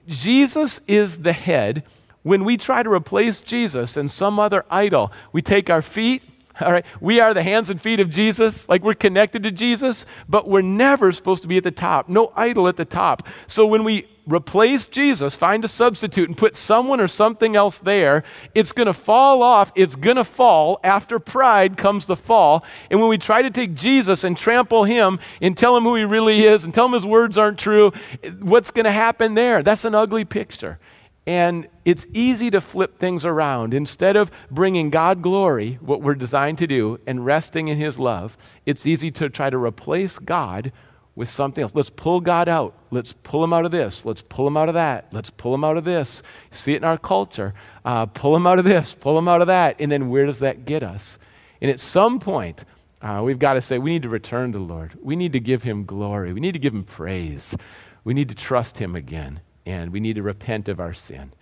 Jesus 0.07 0.83
is 0.87 1.19
the 1.19 1.33
head. 1.33 1.85
When 2.23 2.45
we 2.45 2.59
try 2.59 2.83
to 2.83 2.93
replace 2.93 3.41
Jesus 3.41 3.97
and 3.97 4.11
some 4.11 4.39
other 4.39 4.67
idol, 4.71 5.11
we 5.33 5.41
take 5.41 5.71
our 5.71 5.81
feet 5.81 6.23
all 6.65 6.73
right, 6.73 6.85
we 7.01 7.21
are 7.21 7.33
the 7.35 7.43
hands 7.43 7.71
and 7.71 7.81
feet 7.81 8.01
of 8.01 8.11
Jesus, 8.11 8.69
like 8.69 8.83
we're 8.83 8.95
connected 8.95 9.43
to 9.45 9.51
Jesus, 9.51 10.07
but 10.29 10.49
we're 10.49 10.63
never 10.63 11.13
supposed 11.13 11.43
to 11.43 11.49
be 11.49 11.57
at 11.57 11.65
the 11.65 11.71
top. 11.71 12.09
No 12.09 12.33
idol 12.37 12.69
at 12.69 12.77
the 12.77 12.85
top. 12.85 13.27
So 13.47 13.67
when 13.67 13.85
we 13.85 14.07
replace 14.27 14.87
Jesus, 14.87 15.37
find 15.37 15.65
a 15.65 15.69
substitute, 15.69 16.29
and 16.29 16.37
put 16.37 16.55
someone 16.57 17.01
or 17.01 17.09
something 17.09 17.57
else 17.57 17.79
there, 17.79 18.23
it's 18.55 18.73
going 18.73 18.87
to 18.87 18.93
fall 18.93 19.43
off. 19.43 19.73
It's 19.75 19.97
going 19.97 20.17
to 20.17 20.25
fall. 20.25 20.79
After 20.85 21.19
pride 21.19 21.77
comes 21.77 22.07
the 22.07 22.17
fall. 22.17 22.65
And 22.91 23.01
when 23.01 23.09
we 23.09 23.19
try 23.19 23.43
to 23.43 23.51
take 23.51 23.75
Jesus 23.75 24.23
and 24.23 24.37
trample 24.37 24.85
him 24.85 25.19
and 25.41 25.57
tell 25.57 25.77
him 25.77 25.85
who 25.85 25.95
he 25.95 26.05
really 26.05 26.45
is 26.45 26.65
and 26.65 26.73
tell 26.75 26.87
him 26.87 26.93
his 26.93 27.07
words 27.07 27.39
aren't 27.39 27.59
true, 27.59 27.93
what's 28.41 28.71
going 28.71 28.85
to 28.85 28.93
happen 28.93 29.35
there? 29.35 29.63
That's 29.63 29.85
an 29.85 29.95
ugly 29.95 30.25
picture. 30.25 30.79
And 31.27 31.69
it's 31.85 32.07
easy 32.13 32.51
to 32.51 32.61
flip 32.61 32.99
things 32.99 33.25
around. 33.25 33.75
Instead 33.75 34.17
of 34.17 34.31
bringing 34.51 34.91
God 34.91 35.23
glory, 35.23 35.79
what 35.81 36.03
we're 36.03 36.15
designed 36.15 36.59
to 36.59 36.67
do, 36.67 36.99
and 37.07 37.27
resting 37.27 37.69
in 37.69 37.79
His 37.79 37.99
love, 37.99 38.37
it's 38.65 38.87
easy 38.87 39.11
to 39.13 39.29
try 39.29 39.51
to 39.51 39.59
replace 39.59 40.19
God 40.19 40.73
with 41.15 41.29
something 41.29 41.63
else. 41.63 41.75
Let's 41.75 41.91
pull 41.91 42.21
God 42.21 42.49
out. 42.49 42.75
Let's 42.91 43.13
pull 43.13 43.45
Him 43.45 43.53
out 43.53 43.67
of 43.67 43.71
this. 43.71 44.07
Let's 44.07 44.23
pull 44.23 44.47
Him 44.47 44.57
out 44.57 44.69
of 44.69 44.75
that. 44.75 45.09
Let's 45.13 45.31
pull 45.31 45.55
Him 45.55 45.65
out 45.65 45.77
of 45.77 45.85
this. 45.85 46.23
See 46.51 46.73
it 46.73 46.79
in 46.79 46.85
our 46.85 46.99
culture. 46.99 47.53
Uh, 47.85 48.07
pull 48.07 48.35
Him 48.35 48.47
out 48.47 48.59
of 48.59 48.65
this. 48.65 48.95
Pull 48.95 49.19
Him 49.19 49.29
out 49.29 49.43
of 49.43 49.47
that. 49.49 49.77
And 49.79 49.93
then 49.93 50.09
where 50.09 50.25
does 50.25 50.39
that 50.39 50.65
get 50.65 50.83
us? 50.83 51.19
And 51.61 51.71
at 51.71 51.81
some 51.81 52.19
point, 52.21 52.65
uh, 53.03 53.21
we've 53.23 53.39
got 53.39 53.55
to 53.55 53.61
say, 53.61 53.79
we 53.79 53.91
need 53.91 54.03
to 54.03 54.09
return 54.09 54.53
to 54.53 54.59
the 54.59 54.65
Lord. 54.65 54.99
We 55.03 55.17
need 55.17 55.33
to 55.33 55.41
give 55.41 55.63
Him 55.65 55.85
glory. 55.85 56.33
We 56.33 56.41
need 56.41 56.53
to 56.53 56.59
give 56.59 56.73
Him 56.73 56.85
praise. 56.85 57.55
We 58.03 58.15
need 58.15 58.31
to 58.31 58.35
trust 58.35 58.79
Him 58.79 58.97
again 58.97 59.43
and 59.71 59.93
we 59.93 60.01
need 60.01 60.17
to 60.17 60.23
repent 60.23 60.69
of 60.69 60.81
our 60.81 60.95
sin. 60.95 61.33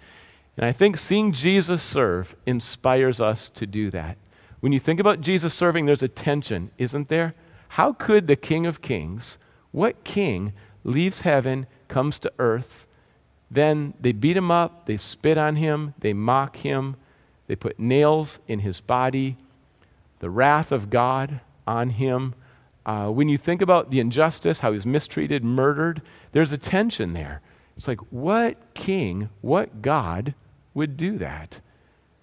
And 0.56 0.66
I 0.66 0.72
think 0.72 0.96
seeing 0.96 1.32
Jesus 1.32 1.82
serve 1.82 2.36
inspires 2.44 3.20
us 3.20 3.48
to 3.50 3.66
do 3.66 3.90
that. 3.90 4.18
When 4.60 4.72
you 4.72 4.80
think 4.80 4.98
about 4.98 5.20
Jesus 5.20 5.54
serving, 5.54 5.86
there's 5.86 6.02
a 6.02 6.08
tension, 6.08 6.70
isn't 6.78 7.08
there? 7.08 7.34
How 7.68 7.92
could 7.92 8.26
the 8.26 8.36
King 8.36 8.66
of 8.66 8.82
Kings, 8.82 9.38
what 9.70 10.02
king 10.04 10.52
leaves 10.84 11.20
heaven, 11.20 11.66
comes 11.86 12.18
to 12.18 12.32
earth, 12.38 12.86
then 13.50 13.94
they 14.00 14.12
beat 14.12 14.36
him 14.36 14.50
up, 14.50 14.86
they 14.86 14.96
spit 14.96 15.38
on 15.38 15.56
him, 15.56 15.94
they 15.98 16.12
mock 16.12 16.56
him, 16.56 16.96
they 17.46 17.56
put 17.56 17.78
nails 17.78 18.40
in 18.46 18.60
his 18.60 18.80
body, 18.80 19.36
the 20.18 20.30
wrath 20.30 20.72
of 20.72 20.90
God 20.90 21.40
on 21.66 21.90
him. 21.90 22.34
Uh, 22.84 23.08
when 23.08 23.28
you 23.28 23.38
think 23.38 23.62
about 23.62 23.90
the 23.90 24.00
injustice, 24.00 24.60
how 24.60 24.72
he's 24.72 24.86
mistreated, 24.86 25.44
murdered, 25.44 26.02
there's 26.32 26.52
a 26.52 26.58
tension 26.58 27.12
there. 27.12 27.40
It's 27.78 27.86
like, 27.86 28.00
what 28.10 28.74
king, 28.74 29.28
what 29.40 29.82
God 29.82 30.34
would 30.74 30.96
do 30.96 31.16
that? 31.18 31.60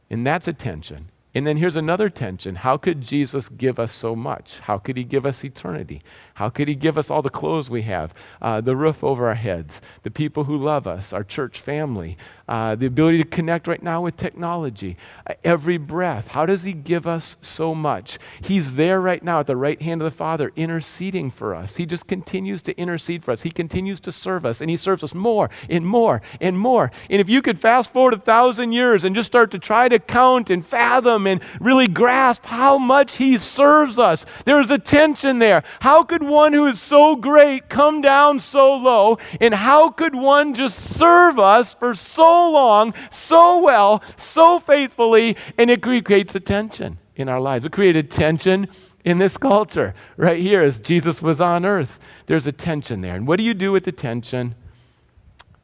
And 0.09 0.27
that's 0.27 0.49
a 0.49 0.53
tension. 0.53 1.09
And 1.35 1.45
then 1.45 1.57
here's 1.57 1.75
another 1.75 2.09
tension. 2.09 2.55
How 2.55 2.77
could 2.77 3.01
Jesus 3.01 3.49
give 3.49 3.77
us 3.77 3.91
so 3.91 4.15
much? 4.15 4.59
How 4.61 4.77
could 4.77 4.95
he 4.95 5.03
give 5.03 5.25
us 5.25 5.43
eternity? 5.43 6.01
How 6.35 6.49
could 6.49 6.69
he 6.69 6.75
give 6.75 6.97
us 6.97 7.11
all 7.11 7.21
the 7.21 7.29
clothes 7.29 7.69
we 7.69 7.81
have, 7.81 8.13
uh, 8.41 8.61
the 8.61 8.75
roof 8.75 9.03
over 9.03 9.27
our 9.27 9.35
heads, 9.35 9.81
the 10.03 10.11
people 10.11 10.45
who 10.45 10.57
love 10.57 10.87
us, 10.87 11.11
our 11.11 11.25
church 11.25 11.59
family, 11.59 12.17
uh, 12.47 12.75
the 12.75 12.85
ability 12.85 13.17
to 13.17 13.27
connect 13.27 13.67
right 13.67 13.83
now 13.83 14.01
with 14.01 14.15
technology, 14.15 14.95
uh, 15.27 15.33
every 15.43 15.77
breath? 15.77 16.29
How 16.29 16.45
does 16.45 16.63
he 16.63 16.71
give 16.71 17.05
us 17.05 17.35
so 17.41 17.75
much? 17.75 18.17
He's 18.41 18.75
there 18.75 19.01
right 19.01 19.21
now 19.21 19.41
at 19.41 19.47
the 19.47 19.57
right 19.57 19.81
hand 19.81 20.01
of 20.01 20.05
the 20.05 20.17
Father, 20.17 20.53
interceding 20.55 21.31
for 21.31 21.53
us. 21.53 21.75
He 21.75 21.85
just 21.85 22.07
continues 22.07 22.61
to 22.61 22.77
intercede 22.77 23.25
for 23.25 23.31
us. 23.31 23.41
He 23.41 23.51
continues 23.51 23.99
to 24.01 24.11
serve 24.11 24.45
us, 24.45 24.61
and 24.61 24.69
he 24.69 24.77
serves 24.77 25.03
us 25.03 25.13
more 25.13 25.49
and 25.69 25.85
more 25.85 26.21
and 26.39 26.57
more. 26.57 26.91
And 27.09 27.19
if 27.19 27.27
you 27.27 27.41
could 27.41 27.59
fast 27.59 27.91
forward 27.91 28.13
a 28.13 28.19
thousand 28.19 28.71
years 28.71 29.03
and 29.03 29.13
just 29.15 29.27
start 29.27 29.51
to 29.51 29.59
try 29.59 29.89
to 29.89 29.99
count 29.99 30.49
and 30.49 30.65
fathom 30.65 31.24
and 31.27 31.41
really 31.59 31.87
grasp 31.87 32.45
how 32.45 32.77
much 32.77 33.17
He 33.17 33.37
serves 33.37 33.97
us. 33.99 34.25
There's 34.45 34.71
a 34.71 34.77
tension 34.77 35.39
there. 35.39 35.63
How 35.81 36.03
could 36.03 36.23
one 36.23 36.53
who 36.53 36.65
is 36.67 36.81
so 36.81 37.15
great 37.15 37.69
come 37.69 38.01
down 38.01 38.39
so 38.39 38.75
low? 38.75 39.17
And 39.39 39.53
how 39.53 39.89
could 39.89 40.15
one 40.15 40.53
just 40.53 40.77
serve 40.79 41.39
us 41.39 41.73
for 41.73 41.95
so 41.95 42.51
long, 42.51 42.93
so 43.09 43.59
well, 43.59 44.03
so 44.17 44.59
faithfully? 44.59 45.37
And 45.57 45.69
it 45.69 45.81
creates 45.81 46.35
a 46.35 46.39
tension 46.39 46.99
in 47.15 47.29
our 47.29 47.39
lives. 47.39 47.65
It 47.65 47.71
created 47.71 48.11
tension 48.11 48.67
in 49.03 49.19
this 49.19 49.37
culture 49.37 49.93
right 50.17 50.39
here 50.39 50.63
as 50.63 50.79
Jesus 50.79 51.21
was 51.21 51.39
on 51.39 51.65
earth. 51.65 51.99
There's 52.25 52.47
a 52.47 52.51
tension 52.51 53.01
there. 53.01 53.15
And 53.15 53.27
what 53.27 53.37
do 53.37 53.43
you 53.43 53.53
do 53.53 53.71
with 53.71 53.83
the 53.83 53.91
tension? 53.91 54.55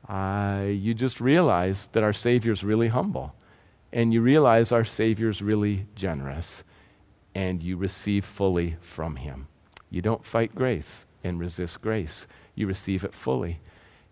Uh, 0.08 0.66
you 0.68 0.94
just 0.94 1.20
realize 1.20 1.88
that 1.94 2.04
our 2.04 2.14
Savior 2.14 2.52
is 2.52 2.64
really 2.64 2.90
humble 2.90 3.34
and 3.94 4.14
you 4.14 4.22
realize 4.22 4.72
our 4.72 4.84
Savior's 4.84 5.42
really 5.42 5.88
generous, 5.96 6.64
and 7.36 7.62
you 7.62 7.78
receive 7.78 8.26
fully 8.26 8.78
from 8.82 9.18
Him. 9.18 9.48
You 9.90 10.02
don't 10.02 10.26
fight 10.26 10.56
grace 10.56 11.06
and 11.24 11.40
resist 11.40 11.82
grace, 11.82 12.28
you 12.56 12.68
receive 12.68 13.04
it 13.04 13.14
fully. 13.14 13.60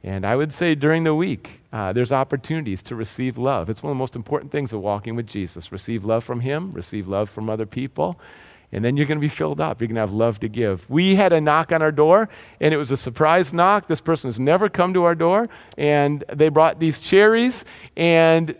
And 0.03 0.25
I 0.25 0.35
would 0.35 0.53
say 0.53 0.75
during 0.75 1.03
the 1.03 1.13
week, 1.13 1.61
uh, 1.73 1.91
there's 1.91 2.11
opportunities 2.11 2.81
to 2.83 2.95
receive 2.95 3.37
love. 3.37 3.69
It's 3.69 3.83
one 3.83 3.91
of 3.91 3.95
the 3.95 3.99
most 3.99 4.15
important 4.15 4.51
things 4.51 4.71
of 4.71 4.79
walking 4.79 5.15
with 5.15 5.27
Jesus. 5.27 5.73
Receive 5.73 6.05
love 6.05 6.23
from 6.23 6.39
Him, 6.39 6.71
receive 6.71 7.07
love 7.07 7.29
from 7.29 7.49
other 7.49 7.65
people, 7.65 8.19
and 8.71 8.85
then 8.85 8.95
you're 8.95 9.07
going 9.07 9.17
to 9.17 9.21
be 9.21 9.27
filled 9.27 9.59
up. 9.59 9.81
You're 9.81 9.87
going 9.87 9.95
to 9.95 10.01
have 10.01 10.13
love 10.13 10.39
to 10.39 10.47
give. 10.47 10.89
We 10.89 11.15
had 11.15 11.33
a 11.33 11.41
knock 11.41 11.71
on 11.71 11.81
our 11.81 11.91
door, 11.91 12.29
and 12.61 12.73
it 12.73 12.77
was 12.77 12.91
a 12.91 12.97
surprise 12.97 13.51
knock. 13.51 13.87
This 13.87 13.99
person 13.99 14.29
has 14.29 14.39
never 14.39 14.69
come 14.69 14.93
to 14.93 15.03
our 15.03 15.15
door, 15.15 15.49
and 15.77 16.23
they 16.31 16.49
brought 16.49 16.79
these 16.79 17.01
cherries, 17.01 17.65
and 17.97 18.55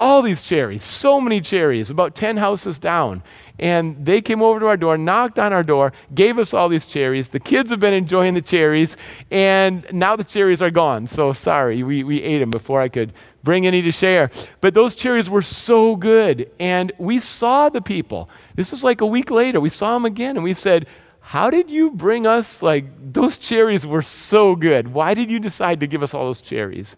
all 0.00 0.22
these 0.22 0.42
cherries, 0.42 0.84
so 0.84 1.20
many 1.20 1.40
cherries, 1.40 1.90
about 1.90 2.14
10 2.14 2.36
houses 2.36 2.78
down. 2.78 3.22
And 3.58 4.04
they 4.04 4.20
came 4.20 4.40
over 4.40 4.60
to 4.60 4.66
our 4.66 4.76
door, 4.76 4.96
knocked 4.96 5.38
on 5.40 5.52
our 5.52 5.64
door, 5.64 5.92
gave 6.14 6.38
us 6.38 6.54
all 6.54 6.68
these 6.68 6.86
cherries. 6.86 7.30
The 7.30 7.40
kids 7.40 7.70
have 7.70 7.80
been 7.80 7.94
enjoying 7.94 8.34
the 8.34 8.42
cherries, 8.42 8.96
and 9.30 9.84
now 9.92 10.14
the 10.14 10.22
cherries 10.22 10.62
are 10.62 10.70
gone. 10.70 11.08
So 11.08 11.32
sorry, 11.32 11.82
we, 11.82 12.04
we 12.04 12.22
ate 12.22 12.38
them 12.38 12.50
before 12.50 12.80
I 12.80 12.88
could 12.88 13.12
bring 13.42 13.66
any 13.66 13.82
to 13.82 13.90
share. 13.90 14.30
But 14.60 14.74
those 14.74 14.94
cherries 14.94 15.28
were 15.28 15.42
so 15.42 15.96
good. 15.96 16.48
And 16.60 16.92
we 16.98 17.18
saw 17.18 17.68
the 17.68 17.82
people. 17.82 18.30
This 18.54 18.72
is 18.72 18.84
like 18.84 19.00
a 19.00 19.06
week 19.06 19.32
later. 19.32 19.60
We 19.60 19.68
saw 19.68 19.94
them 19.94 20.04
again, 20.04 20.36
and 20.36 20.44
we 20.44 20.54
said, 20.54 20.86
How 21.20 21.50
did 21.50 21.72
you 21.72 21.90
bring 21.90 22.24
us? 22.24 22.62
Like, 22.62 22.84
those 23.12 23.36
cherries 23.36 23.84
were 23.84 24.02
so 24.02 24.54
good. 24.54 24.88
Why 24.94 25.14
did 25.14 25.28
you 25.28 25.40
decide 25.40 25.80
to 25.80 25.88
give 25.88 26.04
us 26.04 26.14
all 26.14 26.26
those 26.26 26.40
cherries? 26.40 26.94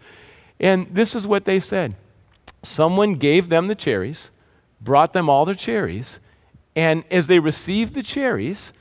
And 0.59 0.89
this 0.89 1.15
is 1.15 1.27
what 1.27 1.47
they 1.47 1.61
said 1.61 1.97
someone 2.63 3.15
gave 3.15 3.49
them 3.49 3.69
the 3.69 3.75
cherries, 3.75 4.31
brought 4.81 5.13
them 5.13 5.29
all 5.29 5.45
their 5.45 5.55
cherries, 5.55 6.21
and 6.77 7.05
as 7.11 7.27
they 7.27 7.39
received 7.39 7.95
the 7.95 8.03
cherries, 8.03 8.73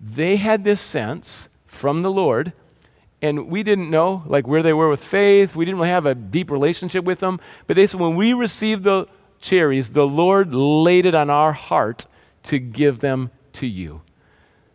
they 0.00 0.36
had 0.36 0.64
this 0.64 0.80
sense 0.80 1.48
from 1.66 2.02
the 2.02 2.10
Lord, 2.10 2.52
and 3.22 3.48
we 3.48 3.62
didn't 3.62 3.90
know 3.90 4.22
like 4.26 4.46
where 4.46 4.62
they 4.62 4.72
were 4.72 4.88
with 4.88 5.04
faith. 5.04 5.56
We 5.56 5.64
didn't 5.64 5.78
really 5.78 5.90
have 5.90 6.06
a 6.06 6.14
deep 6.14 6.50
relationship 6.50 7.04
with 7.04 7.20
them. 7.20 7.40
But 7.66 7.76
they 7.76 7.86
said 7.86 8.00
when 8.00 8.14
we 8.14 8.32
received 8.32 8.84
the 8.84 9.06
cherries, 9.40 9.90
the 9.90 10.06
Lord 10.06 10.54
laid 10.54 11.06
it 11.06 11.14
on 11.14 11.30
our 11.30 11.52
heart 11.52 12.06
to 12.44 12.58
give 12.58 13.00
them 13.00 13.30
to 13.54 13.66
you. 13.66 14.02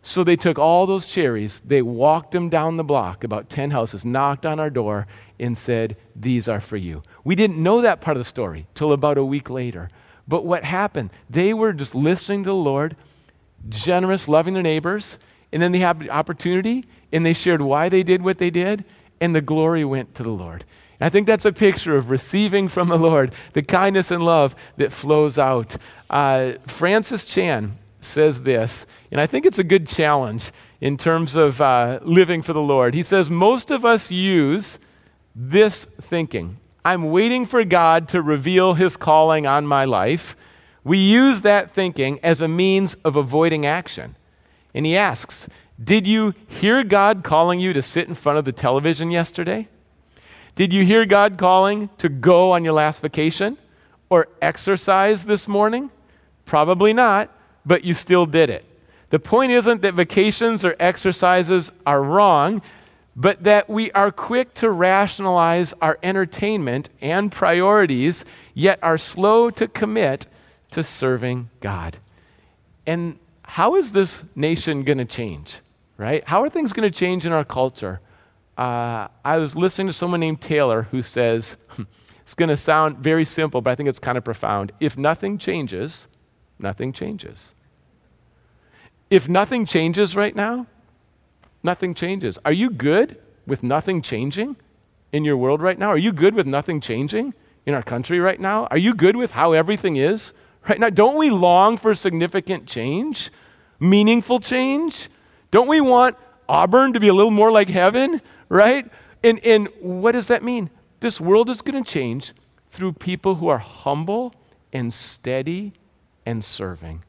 So 0.04 0.24
they 0.24 0.34
took 0.34 0.58
all 0.58 0.84
those 0.84 1.06
cherries, 1.06 1.62
they 1.64 1.80
walked 1.80 2.32
them 2.32 2.48
down 2.48 2.76
the 2.76 2.82
block, 2.82 3.22
about 3.22 3.48
10 3.48 3.70
houses, 3.70 4.04
knocked 4.04 4.44
on 4.44 4.58
our 4.58 4.68
door, 4.68 5.06
and 5.38 5.56
said, 5.56 5.96
These 6.16 6.48
are 6.48 6.60
for 6.60 6.76
you. 6.76 7.04
We 7.22 7.36
didn't 7.36 7.62
know 7.62 7.80
that 7.80 8.00
part 8.00 8.16
of 8.16 8.20
the 8.20 8.28
story 8.28 8.66
till 8.74 8.92
about 8.92 9.16
a 9.16 9.24
week 9.24 9.48
later. 9.48 9.88
But 10.26 10.44
what 10.44 10.64
happened? 10.64 11.10
They 11.30 11.54
were 11.54 11.72
just 11.72 11.94
listening 11.94 12.42
to 12.42 12.50
the 12.50 12.54
Lord, 12.54 12.96
generous, 13.68 14.26
loving 14.26 14.54
their 14.54 14.62
neighbors, 14.62 15.20
and 15.52 15.62
then 15.62 15.70
they 15.70 15.78
had 15.78 16.00
the 16.00 16.10
opportunity, 16.10 16.84
and 17.12 17.24
they 17.24 17.32
shared 17.32 17.62
why 17.62 17.88
they 17.88 18.02
did 18.02 18.22
what 18.22 18.38
they 18.38 18.50
did, 18.50 18.84
and 19.20 19.36
the 19.36 19.40
glory 19.40 19.84
went 19.84 20.16
to 20.16 20.24
the 20.24 20.30
Lord. 20.30 20.64
I 21.00 21.08
think 21.08 21.26
that's 21.26 21.44
a 21.44 21.52
picture 21.52 21.96
of 21.96 22.10
receiving 22.10 22.68
from 22.68 22.88
the 22.88 22.96
Lord 22.96 23.34
the 23.52 23.62
kindness 23.62 24.10
and 24.10 24.22
love 24.22 24.54
that 24.76 24.92
flows 24.92 25.36
out. 25.36 25.76
Uh, 26.08 26.52
Francis 26.66 27.24
Chan 27.24 27.76
says 28.04 28.42
this, 28.42 28.86
and 29.10 29.20
I 29.20 29.26
think 29.26 29.46
it's 29.46 29.58
a 29.58 29.64
good 29.64 29.86
challenge 29.86 30.52
in 30.80 30.96
terms 30.96 31.36
of 31.36 31.60
uh, 31.60 32.00
living 32.02 32.42
for 32.42 32.52
the 32.52 32.60
Lord. 32.60 32.94
He 32.94 33.02
says, 33.02 33.30
Most 33.30 33.70
of 33.70 33.84
us 33.84 34.10
use 34.10 34.78
this 35.34 35.86
thinking 36.00 36.58
I'm 36.84 37.10
waiting 37.10 37.46
for 37.46 37.64
God 37.64 38.08
to 38.08 38.20
reveal 38.20 38.74
his 38.74 38.96
calling 38.96 39.46
on 39.46 39.66
my 39.66 39.84
life. 39.84 40.36
We 40.82 40.98
use 40.98 41.42
that 41.42 41.70
thinking 41.70 42.18
as 42.24 42.40
a 42.40 42.48
means 42.48 42.96
of 43.04 43.14
avoiding 43.14 43.64
action. 43.64 44.16
And 44.74 44.84
he 44.84 44.96
asks, 44.96 45.48
Did 45.82 46.08
you 46.08 46.34
hear 46.48 46.82
God 46.82 47.22
calling 47.22 47.60
you 47.60 47.72
to 47.72 47.82
sit 47.82 48.08
in 48.08 48.16
front 48.16 48.38
of 48.38 48.44
the 48.44 48.52
television 48.52 49.12
yesterday? 49.12 49.68
Did 50.56 50.72
you 50.72 50.84
hear 50.84 51.06
God 51.06 51.38
calling 51.38 51.88
to 51.98 52.08
go 52.08 52.50
on 52.50 52.64
your 52.64 52.74
last 52.74 53.00
vacation 53.00 53.56
or 54.10 54.28
exercise 54.42 55.24
this 55.24 55.46
morning? 55.46 55.90
Probably 56.44 56.92
not 56.92 57.30
but 57.64 57.84
you 57.84 57.94
still 57.94 58.24
did 58.24 58.50
it. 58.50 58.64
The 59.10 59.18
point 59.18 59.52
isn't 59.52 59.82
that 59.82 59.94
vacations 59.94 60.64
or 60.64 60.74
exercises 60.80 61.70
are 61.84 62.02
wrong, 62.02 62.62
but 63.14 63.44
that 63.44 63.68
we 63.68 63.90
are 63.92 64.10
quick 64.10 64.54
to 64.54 64.70
rationalize 64.70 65.74
our 65.82 65.98
entertainment 66.02 66.88
and 67.00 67.30
priorities, 67.30 68.24
yet 68.54 68.78
are 68.82 68.96
slow 68.96 69.50
to 69.50 69.68
commit 69.68 70.26
to 70.70 70.82
serving 70.82 71.50
God. 71.60 71.98
And 72.86 73.18
how 73.44 73.76
is 73.76 73.92
this 73.92 74.24
nation 74.34 74.82
going 74.82 74.98
to 74.98 75.04
change, 75.04 75.60
right? 75.98 76.24
How 76.24 76.42
are 76.42 76.48
things 76.48 76.72
going 76.72 76.90
to 76.90 76.98
change 76.98 77.26
in 77.26 77.32
our 77.32 77.44
culture? 77.44 78.00
Uh, 78.56 79.08
I 79.24 79.36
was 79.36 79.54
listening 79.54 79.88
to 79.88 79.92
someone 79.92 80.20
named 80.20 80.40
Taylor 80.40 80.84
who 80.90 81.02
says, 81.02 81.58
it's 82.22 82.34
going 82.34 82.48
to 82.48 82.56
sound 82.56 82.98
very 82.98 83.26
simple, 83.26 83.60
but 83.60 83.70
I 83.70 83.74
think 83.74 83.90
it's 83.90 83.98
kind 83.98 84.16
of 84.16 84.24
profound. 84.24 84.72
If 84.80 84.96
nothing 84.96 85.36
changes, 85.36 86.08
nothing 86.62 86.92
changes. 86.92 87.54
If 89.10 89.28
nothing 89.28 89.66
changes 89.66 90.16
right 90.16 90.34
now, 90.34 90.66
nothing 91.62 91.94
changes. 91.94 92.38
Are 92.44 92.52
you 92.52 92.70
good 92.70 93.18
with 93.46 93.62
nothing 93.62 94.02
changing 94.02 94.56
in 95.12 95.24
your 95.24 95.36
world 95.36 95.60
right 95.60 95.78
now? 95.78 95.88
Are 95.88 95.98
you 95.98 96.12
good 96.12 96.34
with 96.34 96.46
nothing 96.46 96.80
changing 96.80 97.34
in 97.66 97.74
our 97.74 97.82
country 97.82 98.20
right 98.20 98.40
now? 98.40 98.66
Are 98.70 98.78
you 98.78 98.94
good 98.94 99.16
with 99.16 99.32
how 99.32 99.52
everything 99.52 99.96
is 99.96 100.32
right 100.68 100.80
now? 100.80 100.90
Don't 100.90 101.16
we 101.16 101.30
long 101.30 101.76
for 101.76 101.94
significant 101.94 102.66
change, 102.66 103.30
meaningful 103.78 104.40
change? 104.40 105.08
Don't 105.50 105.68
we 105.68 105.80
want 105.80 106.16
Auburn 106.48 106.92
to 106.94 107.00
be 107.00 107.08
a 107.08 107.14
little 107.14 107.30
more 107.30 107.52
like 107.52 107.68
heaven, 107.68 108.20
right? 108.48 108.90
And, 109.22 109.44
and 109.44 109.68
what 109.80 110.12
does 110.12 110.28
that 110.28 110.42
mean? 110.42 110.70
This 111.00 111.20
world 111.20 111.50
is 111.50 111.62
going 111.62 111.82
to 111.82 111.90
change 111.90 112.32
through 112.70 112.94
people 112.94 113.34
who 113.34 113.48
are 113.48 113.58
humble 113.58 114.34
and 114.72 114.92
steady 114.92 115.74
and 116.24 116.44
serving 116.44 117.02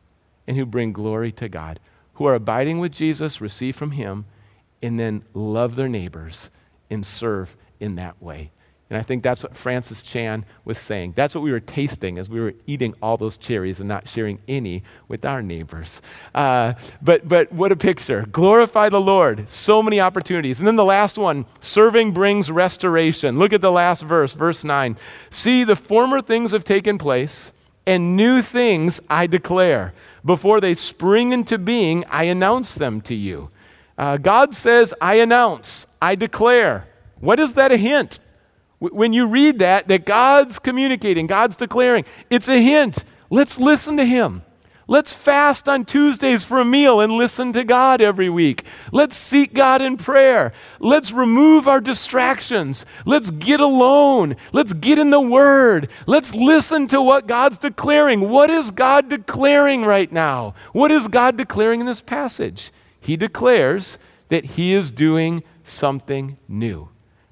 and 0.48 0.58
who 0.58 0.66
bring 0.66 0.94
glory 0.94 1.32
to 1.34 1.50
God, 1.50 1.80
who 2.16 2.26
are 2.26 2.36
abiding 2.36 2.80
with 2.80 2.92
Jesus, 2.92 3.42
receive 3.42 3.76
from 3.76 3.92
Him, 3.92 4.26
and 4.82 5.00
then 5.00 5.24
love 5.34 5.76
their 5.76 5.88
neighbors 5.88 6.50
and 6.90 7.06
serve 7.06 7.56
in 7.80 7.96
that 7.96 8.22
way. 8.22 8.52
And 8.94 9.00
I 9.00 9.04
think 9.04 9.24
that's 9.24 9.42
what 9.42 9.56
Francis 9.56 10.04
Chan 10.04 10.46
was 10.66 10.78
saying. 10.78 11.14
That's 11.16 11.34
what 11.34 11.44
we 11.44 11.52
were 11.52 11.60
tasting 11.60 12.20
as 12.20 12.30
we 12.30 12.40
were 12.40 12.54
eating 12.68 12.94
all 13.02 13.18
those 13.18 13.38
cherries 13.38 13.80
and 13.80 13.90
not 13.90 14.08
sharing 14.08 14.38
any 14.48 14.84
with 15.08 15.26
our 15.26 15.42
neighbors. 15.42 16.00
Uh, 16.36 16.74
but, 17.02 17.28
but 17.28 17.52
what 17.52 17.72
a 17.72 17.76
picture. 17.76 18.28
Glorify 18.32 18.90
the 18.90 19.02
Lord. 19.02 19.50
So 19.50 19.82
many 19.82 20.00
opportunities. 20.00 20.60
And 20.60 20.68
then 20.68 20.76
the 20.76 20.86
last 20.86 21.18
one 21.18 21.48
serving 21.60 22.12
brings 22.12 22.52
restoration. 22.52 23.40
Look 23.40 23.52
at 23.52 23.62
the 23.62 23.72
last 23.72 24.04
verse, 24.04 24.34
verse 24.34 24.64
9. 24.64 24.96
See, 25.32 25.64
the 25.64 25.76
former 25.76 26.22
things 26.22 26.52
have 26.52 26.64
taken 26.64 27.00
place 27.00 27.52
and 27.86 28.16
new 28.16 28.42
things 28.42 29.02
I 29.10 29.28
declare. 29.28 29.94
Before 30.24 30.62
they 30.62 30.74
spring 30.74 31.34
into 31.34 31.58
being, 31.58 32.06
I 32.10 32.26
announce 32.26 32.76
them 32.76 33.02
to 33.02 33.16
you. 33.16 33.50
Uh, 33.98 34.18
God 34.18 34.56
says, 34.56 34.94
I 35.02 35.16
announce, 35.16 35.86
I 36.02 36.16
declare. 36.16 36.88
What 37.20 37.40
is 37.40 37.54
that 37.54 37.72
a 37.72 37.78
hint? 37.78 38.20
When 38.80 39.14
you 39.14 39.28
read 39.28 39.60
that, 39.60 39.88
that 39.88 40.06
God's 40.06 40.60
communicating, 40.60 41.28
God's 41.28 41.56
declaring, 41.56 42.06
it's 42.30 42.50
a 42.50 42.62
hint. 42.62 43.06
Let's 43.30 43.58
listen 43.58 43.96
to 43.98 44.06
Him. 44.06 44.44
Let's 44.88 45.14
fast 45.14 45.70
on 45.70 45.86
Tuesdays 45.86 46.44
for 46.44 46.60
a 46.60 46.66
meal 46.66 47.00
and 47.00 47.14
listen 47.14 47.54
to 47.54 47.64
God 47.64 48.02
every 48.02 48.30
week. 48.30 48.64
Let's 48.92 49.16
seek 49.16 49.54
God 49.54 49.82
in 49.82 49.98
prayer. 49.98 50.52
Let's 50.80 51.12
remove 51.12 51.68
our 51.68 51.80
distractions. 51.80 52.86
Let's 53.06 53.32
get 53.32 53.62
alone. 53.62 54.36
Let's 54.52 54.74
get 54.74 55.00
in 55.00 55.10
the 55.10 55.22
Word. 55.22 55.90
Let's 56.06 56.36
listen 56.36 56.88
to 56.90 57.02
what 57.02 57.28
God's 57.28 57.58
declaring. 57.58 58.30
What 58.30 58.50
is 58.50 58.72
God 58.72 59.10
declaring 59.10 59.86
right 59.86 60.12
now? 60.12 60.54
What 60.74 60.92
is 60.92 61.08
God 61.08 61.38
declaring 61.38 61.80
in 61.80 61.86
this 61.86 62.02
passage? 62.02 62.72
He 63.00 63.16
declares 63.16 63.98
that 64.30 64.46
He 64.46 64.74
is 64.74 64.92
doing 64.92 65.44
something 65.64 66.38
new. 66.48 66.90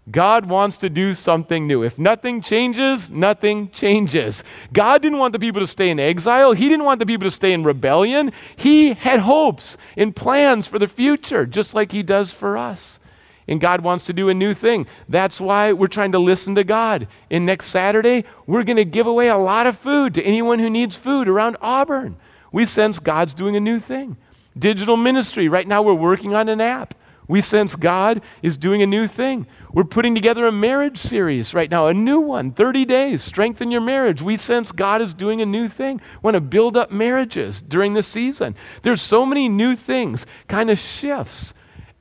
God 0.10 0.48
wants 0.48 0.78
to 0.78 0.90
do 0.90 1.14
something 1.14 1.68
new. 1.68 1.84
If 1.84 2.00
nothing 2.00 2.42
changes, 2.42 3.12
nothing 3.12 3.70
changes. 3.70 4.44
God 4.74 5.02
didn't 5.02 5.20
want 5.20 5.34
the 5.34 5.40
people 5.40 5.62
to 5.62 5.68
stay 5.68 5.92
in 5.92 6.00
exile. 6.00 6.54
He 6.54 6.68
didn't 6.68 6.86
want 6.86 7.00
the 7.00 7.06
people 7.06 7.28
to 7.28 7.32
stay 7.32 7.54
in 7.54 7.64
rebellion. 7.64 8.32
He 8.56 8.94
had 8.94 9.20
hopes 9.20 9.78
and 9.96 10.16
plans 10.16 10.68
for 10.68 10.80
the 10.80 10.88
future, 10.88 11.46
just 11.46 11.76
like 11.76 11.92
He 11.92 12.02
does 12.02 12.34
for 12.34 12.58
us. 12.58 13.00
And 13.48 13.62
God 13.62 13.82
wants 13.82 14.06
to 14.06 14.14
do 14.14 14.30
a 14.30 14.34
new 14.34 14.54
thing. 14.54 14.88
That's 15.08 15.40
why 15.40 15.72
we're 15.74 15.88
trying 15.88 16.14
to 16.14 16.20
listen 16.20 16.56
to 16.56 16.64
God. 16.64 17.08
And 17.30 17.46
next 17.46 17.68
Saturday, 17.68 18.24
we're 18.48 18.64
going 18.64 18.78
to 18.78 18.86
give 18.86 19.06
away 19.06 19.28
a 19.28 19.38
lot 19.38 19.68
of 19.68 19.78
food 19.78 20.16
to 20.16 20.24
anyone 20.24 20.60
who 20.60 20.70
needs 20.70 20.96
food 20.96 21.28
around 21.28 21.58
Auburn. 21.62 22.18
We 22.52 22.66
sense 22.66 22.98
God's 22.98 23.34
doing 23.34 23.56
a 23.56 23.60
new 23.60 23.80
thing. 23.80 24.18
Digital 24.58 24.98
ministry. 24.98 25.48
Right 25.48 25.68
now, 25.68 25.82
we're 25.82 25.94
working 25.94 26.34
on 26.34 26.50
an 26.50 26.60
app. 26.60 26.96
We 27.32 27.40
sense 27.40 27.78
God 27.78 28.22
is 28.42 28.58
doing 28.58 28.82
a 28.82 28.86
new 28.86 29.08
thing. 29.08 29.48
We're 29.72 29.86
putting 29.86 30.14
together 30.14 30.46
a 30.46 30.52
marriage 30.52 30.98
series 30.98 31.54
right 31.54 31.72
now, 31.72 31.88
a 31.88 31.94
new 31.94 32.20
one, 32.20 32.52
30 32.52 32.84
days, 32.84 33.24
strengthen 33.24 33.72
your 33.72 33.80
marriage. 33.80 34.22
We 34.22 34.36
sense 34.36 34.74
God 34.74 35.02
is 35.02 35.14
doing 35.14 35.40
a 35.40 35.46
new 35.46 35.70
thing. 35.70 36.02
We 36.16 36.20
want 36.24 36.36
to 36.36 36.42
build 36.42 36.76
up 36.76 36.92
marriages 36.92 37.62
during 37.62 37.94
this 37.94 38.06
season. 38.06 38.54
There's 38.82 39.02
so 39.02 39.26
many 39.26 39.48
new 39.48 39.78
things, 39.78 40.26
kind 40.50 40.70
of 40.70 40.78
shifts. 40.78 41.54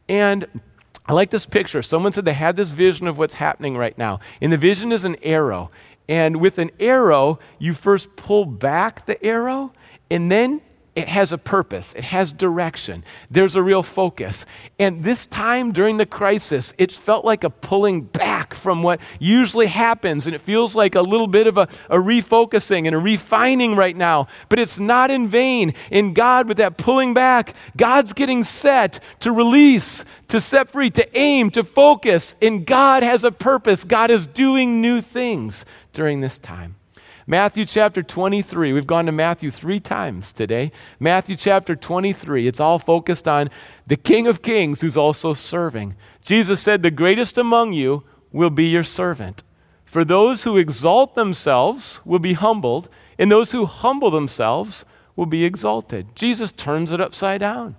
And 0.08 0.48
I 1.06 1.12
like 1.12 1.30
this 1.30 1.46
picture. 1.46 1.80
Someone 1.80 2.10
said 2.10 2.24
they 2.24 2.32
had 2.32 2.56
this 2.56 2.72
vision 2.72 3.06
of 3.06 3.16
what's 3.16 3.34
happening 3.34 3.76
right 3.76 3.96
now. 3.96 4.18
And 4.40 4.52
the 4.52 4.58
vision 4.58 4.90
is 4.90 5.04
an 5.04 5.14
arrow. 5.22 5.70
And 6.08 6.40
with 6.40 6.58
an 6.58 6.72
arrow, 6.80 7.38
you 7.60 7.74
first 7.74 8.16
pull 8.16 8.46
back 8.46 9.06
the 9.06 9.24
arrow, 9.24 9.72
and 10.10 10.28
then 10.28 10.60
it 10.96 11.08
has 11.08 11.30
a 11.30 11.38
purpose, 11.38 11.92
it 11.94 12.04
has 12.04 12.32
direction, 12.32 13.04
there's 13.30 13.54
a 13.54 13.62
real 13.62 13.82
focus. 13.82 14.44
And 14.78 15.04
this 15.04 15.24
time 15.24 15.70
during 15.70 15.98
the 15.98 16.06
crisis, 16.06 16.74
it 16.78 16.90
felt 16.90 17.24
like 17.24 17.44
a 17.44 17.50
pulling 17.50 18.02
back 18.02 18.54
from 18.54 18.82
what 18.82 19.00
usually 19.20 19.66
happens, 19.66 20.26
and 20.26 20.34
it 20.34 20.40
feels 20.40 20.74
like 20.74 20.96
a 20.96 21.00
little 21.00 21.28
bit 21.28 21.46
of 21.46 21.56
a, 21.56 21.68
a 21.88 21.96
refocusing 21.96 22.86
and 22.86 22.94
a 22.94 22.98
refining 22.98 23.76
right 23.76 23.96
now. 23.96 24.26
But 24.48 24.58
it's 24.58 24.80
not 24.80 25.10
in 25.10 25.28
vain. 25.28 25.74
In 25.92 26.12
God, 26.12 26.48
with 26.48 26.56
that 26.56 26.76
pulling 26.76 27.14
back, 27.14 27.54
God's 27.76 28.12
getting 28.12 28.42
set 28.42 28.98
to 29.20 29.30
release, 29.30 30.04
to 30.28 30.40
set 30.40 30.70
free, 30.70 30.90
to 30.90 31.18
aim, 31.18 31.50
to 31.50 31.62
focus. 31.62 32.34
And 32.42 32.66
God 32.66 33.04
has 33.04 33.22
a 33.22 33.30
purpose. 33.30 33.84
God 33.84 34.10
is 34.10 34.26
doing 34.26 34.80
new 34.80 35.00
things 35.00 35.64
during 35.92 36.20
this 36.20 36.38
time. 36.38 36.76
Matthew 37.30 37.64
chapter 37.64 38.02
23. 38.02 38.72
We've 38.72 38.88
gone 38.88 39.06
to 39.06 39.12
Matthew 39.12 39.52
three 39.52 39.78
times 39.78 40.32
today. 40.32 40.72
Matthew 40.98 41.36
chapter 41.36 41.76
23. 41.76 42.48
It's 42.48 42.58
all 42.58 42.80
focused 42.80 43.28
on 43.28 43.50
the 43.86 43.96
King 43.96 44.26
of 44.26 44.42
Kings 44.42 44.80
who's 44.80 44.96
also 44.96 45.32
serving. 45.32 45.94
Jesus 46.22 46.60
said, 46.60 46.82
The 46.82 46.90
greatest 46.90 47.38
among 47.38 47.72
you 47.72 48.02
will 48.32 48.50
be 48.50 48.64
your 48.64 48.82
servant. 48.82 49.44
For 49.84 50.04
those 50.04 50.42
who 50.42 50.56
exalt 50.56 51.14
themselves 51.14 52.00
will 52.04 52.18
be 52.18 52.32
humbled, 52.32 52.88
and 53.16 53.30
those 53.30 53.52
who 53.52 53.64
humble 53.64 54.10
themselves 54.10 54.84
will 55.14 55.24
be 55.24 55.44
exalted. 55.44 56.16
Jesus 56.16 56.50
turns 56.50 56.90
it 56.90 57.00
upside 57.00 57.38
down. 57.38 57.76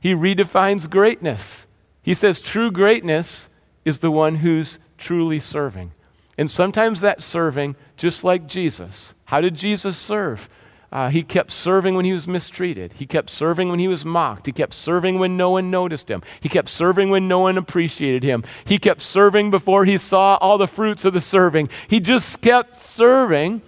He 0.00 0.14
redefines 0.14 0.88
greatness. 0.88 1.66
He 2.00 2.14
says 2.14 2.40
true 2.40 2.70
greatness 2.70 3.50
is 3.84 3.98
the 3.98 4.10
one 4.10 4.36
who's 4.36 4.78
truly 4.96 5.38
serving. 5.38 5.92
And 6.38 6.50
sometimes 6.50 7.00
that 7.00 7.22
serving, 7.22 7.76
just 7.96 8.24
like 8.24 8.46
Jesus. 8.46 9.14
How 9.26 9.40
did 9.40 9.54
Jesus 9.54 9.96
serve? 9.96 10.48
Uh, 10.92 11.08
he 11.10 11.22
kept 11.22 11.50
serving 11.50 11.94
when 11.94 12.04
he 12.04 12.12
was 12.12 12.28
mistreated. 12.28 12.92
He 12.94 13.06
kept 13.06 13.28
serving 13.28 13.68
when 13.68 13.80
he 13.80 13.88
was 13.88 14.04
mocked. 14.04 14.46
He 14.46 14.52
kept 14.52 14.72
serving 14.72 15.18
when 15.18 15.36
no 15.36 15.50
one 15.50 15.70
noticed 15.70 16.10
him. 16.10 16.22
He 16.40 16.48
kept 16.48 16.68
serving 16.68 17.10
when 17.10 17.26
no 17.26 17.40
one 17.40 17.58
appreciated 17.58 18.22
him. 18.22 18.44
He 18.64 18.78
kept 18.78 19.02
serving 19.02 19.50
before 19.50 19.84
he 19.84 19.98
saw 19.98 20.36
all 20.36 20.58
the 20.58 20.68
fruits 20.68 21.04
of 21.04 21.12
the 21.12 21.20
serving. 21.20 21.68
He 21.88 21.98
just 22.00 22.40
kept 22.40 22.76
serving. 22.76 23.62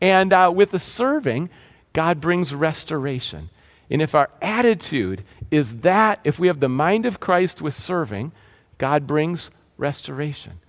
And 0.00 0.32
uh, 0.32 0.52
with 0.54 0.70
the 0.70 0.78
serving, 0.78 1.50
God 1.92 2.20
brings 2.20 2.54
restoration. 2.54 3.50
And 3.90 4.02
if 4.02 4.14
our 4.14 4.30
attitude 4.42 5.24
is 5.50 5.76
that, 5.76 6.20
if 6.22 6.38
we 6.38 6.48
have 6.48 6.60
the 6.60 6.68
mind 6.68 7.06
of 7.06 7.18
Christ 7.18 7.62
with 7.62 7.74
serving, 7.74 8.32
God 8.76 9.06
brings 9.06 9.50
restoration. 9.78 10.60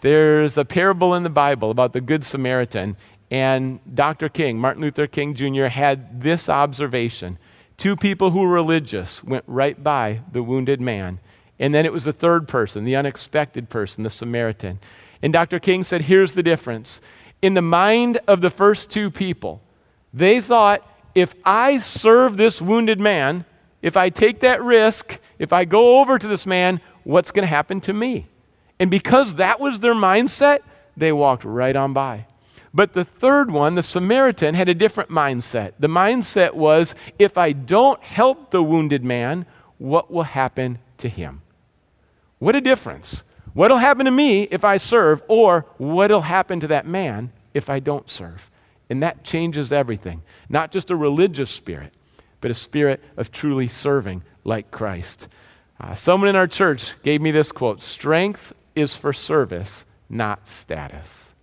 There's 0.00 0.56
a 0.56 0.64
parable 0.64 1.14
in 1.14 1.22
the 1.22 1.30
Bible 1.30 1.70
about 1.70 1.92
the 1.92 2.00
Good 2.00 2.24
Samaritan, 2.24 2.96
and 3.30 3.80
Dr. 3.94 4.28
King, 4.28 4.58
Martin 4.58 4.82
Luther 4.82 5.06
King 5.06 5.34
Jr., 5.34 5.66
had 5.66 6.22
this 6.22 6.48
observation. 6.48 7.38
Two 7.76 7.96
people 7.96 8.30
who 8.30 8.40
were 8.40 8.48
religious 8.48 9.22
went 9.22 9.44
right 9.46 9.82
by 9.82 10.22
the 10.32 10.42
wounded 10.42 10.80
man. 10.80 11.20
And 11.58 11.74
then 11.74 11.84
it 11.84 11.92
was 11.92 12.04
the 12.04 12.12
third 12.12 12.48
person, 12.48 12.84
the 12.84 12.96
unexpected 12.96 13.68
person, 13.68 14.02
the 14.02 14.10
Samaritan. 14.10 14.80
And 15.22 15.32
Dr. 15.32 15.58
King 15.58 15.84
said, 15.84 16.02
here's 16.02 16.32
the 16.32 16.42
difference. 16.42 17.00
In 17.42 17.54
the 17.54 17.62
mind 17.62 18.18
of 18.26 18.40
the 18.40 18.50
first 18.50 18.90
two 18.90 19.10
people, 19.10 19.62
they 20.12 20.40
thought, 20.40 20.86
if 21.14 21.34
I 21.44 21.78
serve 21.78 22.36
this 22.36 22.60
wounded 22.60 23.00
man, 23.00 23.44
if 23.82 23.96
I 23.96 24.08
take 24.08 24.40
that 24.40 24.62
risk, 24.62 25.20
if 25.38 25.52
I 25.52 25.64
go 25.64 26.00
over 26.00 26.18
to 26.18 26.26
this 26.26 26.46
man, 26.46 26.80
what's 27.04 27.30
going 27.30 27.42
to 27.42 27.46
happen 27.46 27.80
to 27.82 27.92
me? 27.92 28.26
And 28.80 28.90
because 28.90 29.36
that 29.36 29.60
was 29.60 29.78
their 29.78 29.94
mindset, 29.94 30.60
they 30.96 31.12
walked 31.12 31.44
right 31.44 31.76
on 31.76 31.92
by. 31.92 32.26
But 32.72 32.94
the 32.94 33.04
third 33.04 33.50
one, 33.50 33.74
the 33.74 33.82
Samaritan, 33.82 34.54
had 34.54 34.68
a 34.68 34.74
different 34.74 35.10
mindset. 35.10 35.72
The 35.78 35.88
mindset 35.88 36.54
was 36.54 36.94
if 37.18 37.36
I 37.36 37.52
don't 37.52 38.02
help 38.02 38.50
the 38.50 38.62
wounded 38.62 39.04
man, 39.04 39.44
what 39.78 40.10
will 40.10 40.24
happen 40.24 40.78
to 40.98 41.08
him? 41.08 41.42
What 42.38 42.56
a 42.56 42.60
difference. 42.60 43.22
What'll 43.52 43.78
happen 43.78 44.06
to 44.06 44.10
me 44.10 44.44
if 44.44 44.64
I 44.64 44.76
serve, 44.76 45.22
or 45.28 45.66
what'll 45.76 46.22
happen 46.22 46.60
to 46.60 46.68
that 46.68 46.86
man 46.86 47.32
if 47.52 47.68
I 47.68 47.80
don't 47.80 48.08
serve? 48.08 48.50
And 48.88 49.02
that 49.02 49.24
changes 49.24 49.72
everything. 49.72 50.22
Not 50.48 50.70
just 50.70 50.90
a 50.90 50.96
religious 50.96 51.50
spirit, 51.50 51.92
but 52.40 52.50
a 52.50 52.54
spirit 52.54 53.02
of 53.16 53.30
truly 53.30 53.68
serving 53.68 54.22
like 54.44 54.70
Christ. 54.70 55.28
Uh, 55.80 55.94
someone 55.94 56.28
in 56.28 56.36
our 56.36 56.46
church 56.46 56.94
gave 57.02 57.20
me 57.20 57.30
this 57.30 57.52
quote 57.52 57.80
Strength 57.80 58.52
is 58.74 58.94
for 58.94 59.12
service, 59.12 59.84
not 60.08 60.46
status. 60.46 61.34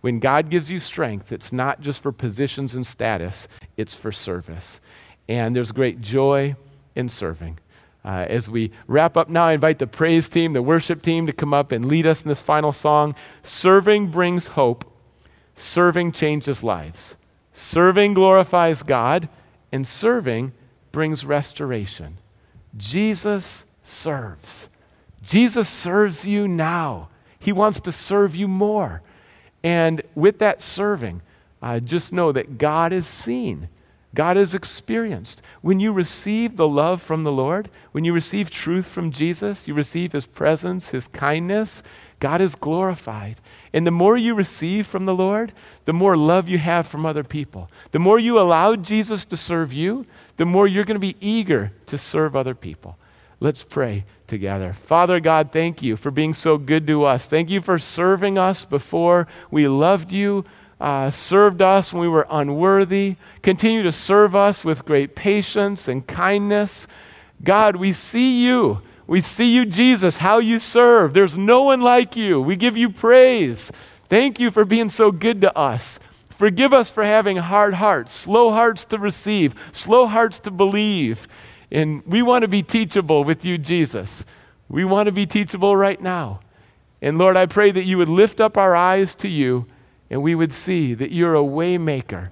When 0.00 0.18
God 0.18 0.50
gives 0.50 0.70
you 0.70 0.78
strength, 0.78 1.32
it's 1.32 1.52
not 1.52 1.80
just 1.80 2.02
for 2.02 2.12
positions 2.12 2.74
and 2.74 2.86
status, 2.86 3.48
it's 3.76 3.94
for 3.94 4.12
service. 4.12 4.80
And 5.28 5.56
there's 5.56 5.72
great 5.72 6.00
joy 6.00 6.54
in 6.94 7.08
serving. 7.08 7.58
Uh, 8.04 8.24
as 8.28 8.48
we 8.48 8.70
wrap 8.86 9.16
up 9.16 9.28
now, 9.28 9.46
I 9.46 9.54
invite 9.54 9.80
the 9.80 9.86
praise 9.88 10.28
team, 10.28 10.52
the 10.52 10.62
worship 10.62 11.02
team 11.02 11.26
to 11.26 11.32
come 11.32 11.52
up 11.52 11.72
and 11.72 11.84
lead 11.84 12.06
us 12.06 12.22
in 12.22 12.28
this 12.28 12.40
final 12.40 12.72
song. 12.72 13.16
Serving 13.42 14.08
brings 14.12 14.48
hope, 14.48 14.84
serving 15.56 16.12
changes 16.12 16.62
lives. 16.62 17.16
Serving 17.52 18.14
glorifies 18.14 18.82
God, 18.82 19.28
and 19.72 19.88
serving 19.88 20.52
brings 20.92 21.24
restoration. 21.24 22.18
Jesus 22.76 23.64
serves. 23.82 24.68
Jesus 25.26 25.68
serves 25.68 26.24
you 26.24 26.46
now. 26.46 27.08
He 27.38 27.52
wants 27.52 27.80
to 27.80 27.92
serve 27.92 28.36
you 28.36 28.46
more. 28.46 29.02
And 29.64 30.02
with 30.14 30.38
that 30.38 30.62
serving, 30.62 31.20
uh, 31.60 31.80
just 31.80 32.12
know 32.12 32.30
that 32.30 32.58
God 32.58 32.92
is 32.92 33.08
seen. 33.08 33.68
God 34.14 34.36
is 34.36 34.54
experienced. 34.54 35.42
When 35.62 35.80
you 35.80 35.92
receive 35.92 36.56
the 36.56 36.68
love 36.68 37.02
from 37.02 37.24
the 37.24 37.32
Lord, 37.32 37.68
when 37.90 38.04
you 38.04 38.12
receive 38.12 38.50
truth 38.50 38.86
from 38.86 39.10
Jesus, 39.10 39.66
you 39.66 39.74
receive 39.74 40.12
His 40.12 40.26
presence, 40.26 40.90
His 40.90 41.08
kindness, 41.08 41.82
God 42.20 42.40
is 42.40 42.54
glorified. 42.54 43.40
And 43.72 43.84
the 43.84 43.90
more 43.90 44.16
you 44.16 44.32
receive 44.32 44.86
from 44.86 45.06
the 45.06 45.14
Lord, 45.14 45.52
the 45.86 45.92
more 45.92 46.16
love 46.16 46.48
you 46.48 46.58
have 46.58 46.86
from 46.86 47.04
other 47.04 47.24
people. 47.24 47.68
The 47.90 47.98
more 47.98 48.20
you 48.20 48.38
allow 48.38 48.76
Jesus 48.76 49.24
to 49.26 49.36
serve 49.36 49.72
you, 49.72 50.06
the 50.36 50.46
more 50.46 50.68
you're 50.68 50.84
going 50.84 50.94
to 50.94 51.00
be 51.00 51.16
eager 51.20 51.72
to 51.86 51.98
serve 51.98 52.36
other 52.36 52.54
people. 52.54 52.96
Let's 53.40 53.64
pray 53.64 54.04
together. 54.26 54.72
Father 54.72 55.20
God, 55.20 55.52
thank 55.52 55.82
you 55.82 55.96
for 55.96 56.10
being 56.10 56.34
so 56.34 56.58
good 56.58 56.86
to 56.86 57.04
us. 57.04 57.26
Thank 57.26 57.50
you 57.50 57.60
for 57.60 57.78
serving 57.78 58.38
us 58.38 58.64
before 58.64 59.26
we 59.50 59.68
loved 59.68 60.12
you, 60.12 60.44
uh, 60.80 61.10
served 61.10 61.62
us 61.62 61.92
when 61.92 62.02
we 62.02 62.08
were 62.08 62.26
unworthy. 62.30 63.16
Continue 63.42 63.82
to 63.82 63.92
serve 63.92 64.34
us 64.34 64.64
with 64.64 64.84
great 64.84 65.14
patience 65.14 65.88
and 65.88 66.06
kindness. 66.06 66.86
God, 67.42 67.76
we 67.76 67.92
see 67.92 68.44
you. 68.44 68.80
We 69.06 69.20
see 69.20 69.54
you, 69.54 69.64
Jesus, 69.66 70.16
how 70.16 70.38
you 70.38 70.58
serve. 70.58 71.14
There's 71.14 71.36
no 71.36 71.62
one 71.62 71.80
like 71.80 72.16
you. 72.16 72.40
We 72.40 72.56
give 72.56 72.76
you 72.76 72.90
praise. 72.90 73.70
Thank 74.08 74.40
you 74.40 74.50
for 74.50 74.64
being 74.64 74.90
so 74.90 75.12
good 75.12 75.40
to 75.42 75.56
us. 75.56 75.98
Forgive 76.30 76.74
us 76.74 76.90
for 76.90 77.04
having 77.04 77.38
hard 77.38 77.74
hearts, 77.74 78.12
slow 78.12 78.50
hearts 78.50 78.84
to 78.86 78.98
receive, 78.98 79.54
slow 79.72 80.06
hearts 80.06 80.38
to 80.40 80.50
believe. 80.50 81.26
And 81.70 82.04
we 82.06 82.22
want 82.22 82.42
to 82.42 82.48
be 82.48 82.62
teachable 82.62 83.24
with 83.24 83.44
you, 83.44 83.58
Jesus. 83.58 84.24
We 84.68 84.84
want 84.84 85.06
to 85.06 85.12
be 85.12 85.26
teachable 85.26 85.76
right 85.76 86.00
now. 86.00 86.40
And 87.02 87.18
Lord, 87.18 87.36
I 87.36 87.46
pray 87.46 87.70
that 87.70 87.84
you 87.84 87.98
would 87.98 88.08
lift 88.08 88.40
up 88.40 88.56
our 88.56 88.74
eyes 88.74 89.14
to 89.16 89.28
you 89.28 89.66
and 90.10 90.22
we 90.22 90.34
would 90.34 90.52
see 90.52 90.94
that 90.94 91.12
you're 91.12 91.34
a 91.34 91.40
waymaker. 91.40 92.30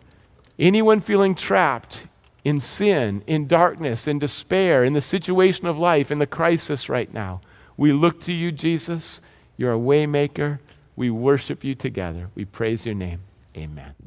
Anyone 0.58 1.00
feeling 1.00 1.34
trapped 1.34 2.06
in 2.44 2.60
sin, 2.60 3.22
in 3.26 3.46
darkness, 3.46 4.06
in 4.06 4.18
despair, 4.18 4.84
in 4.84 4.92
the 4.92 5.00
situation 5.00 5.66
of 5.66 5.78
life, 5.78 6.10
in 6.10 6.18
the 6.18 6.26
crisis 6.26 6.88
right 6.88 7.12
now, 7.12 7.40
we 7.76 7.92
look 7.92 8.20
to 8.22 8.32
you, 8.32 8.52
Jesus. 8.52 9.20
You're 9.56 9.74
a 9.74 9.78
waymaker. 9.78 10.60
We 10.94 11.10
worship 11.10 11.64
you 11.64 11.74
together. 11.74 12.28
We 12.34 12.44
praise 12.44 12.86
your 12.86 12.94
name. 12.94 13.20
Amen. 13.56 14.03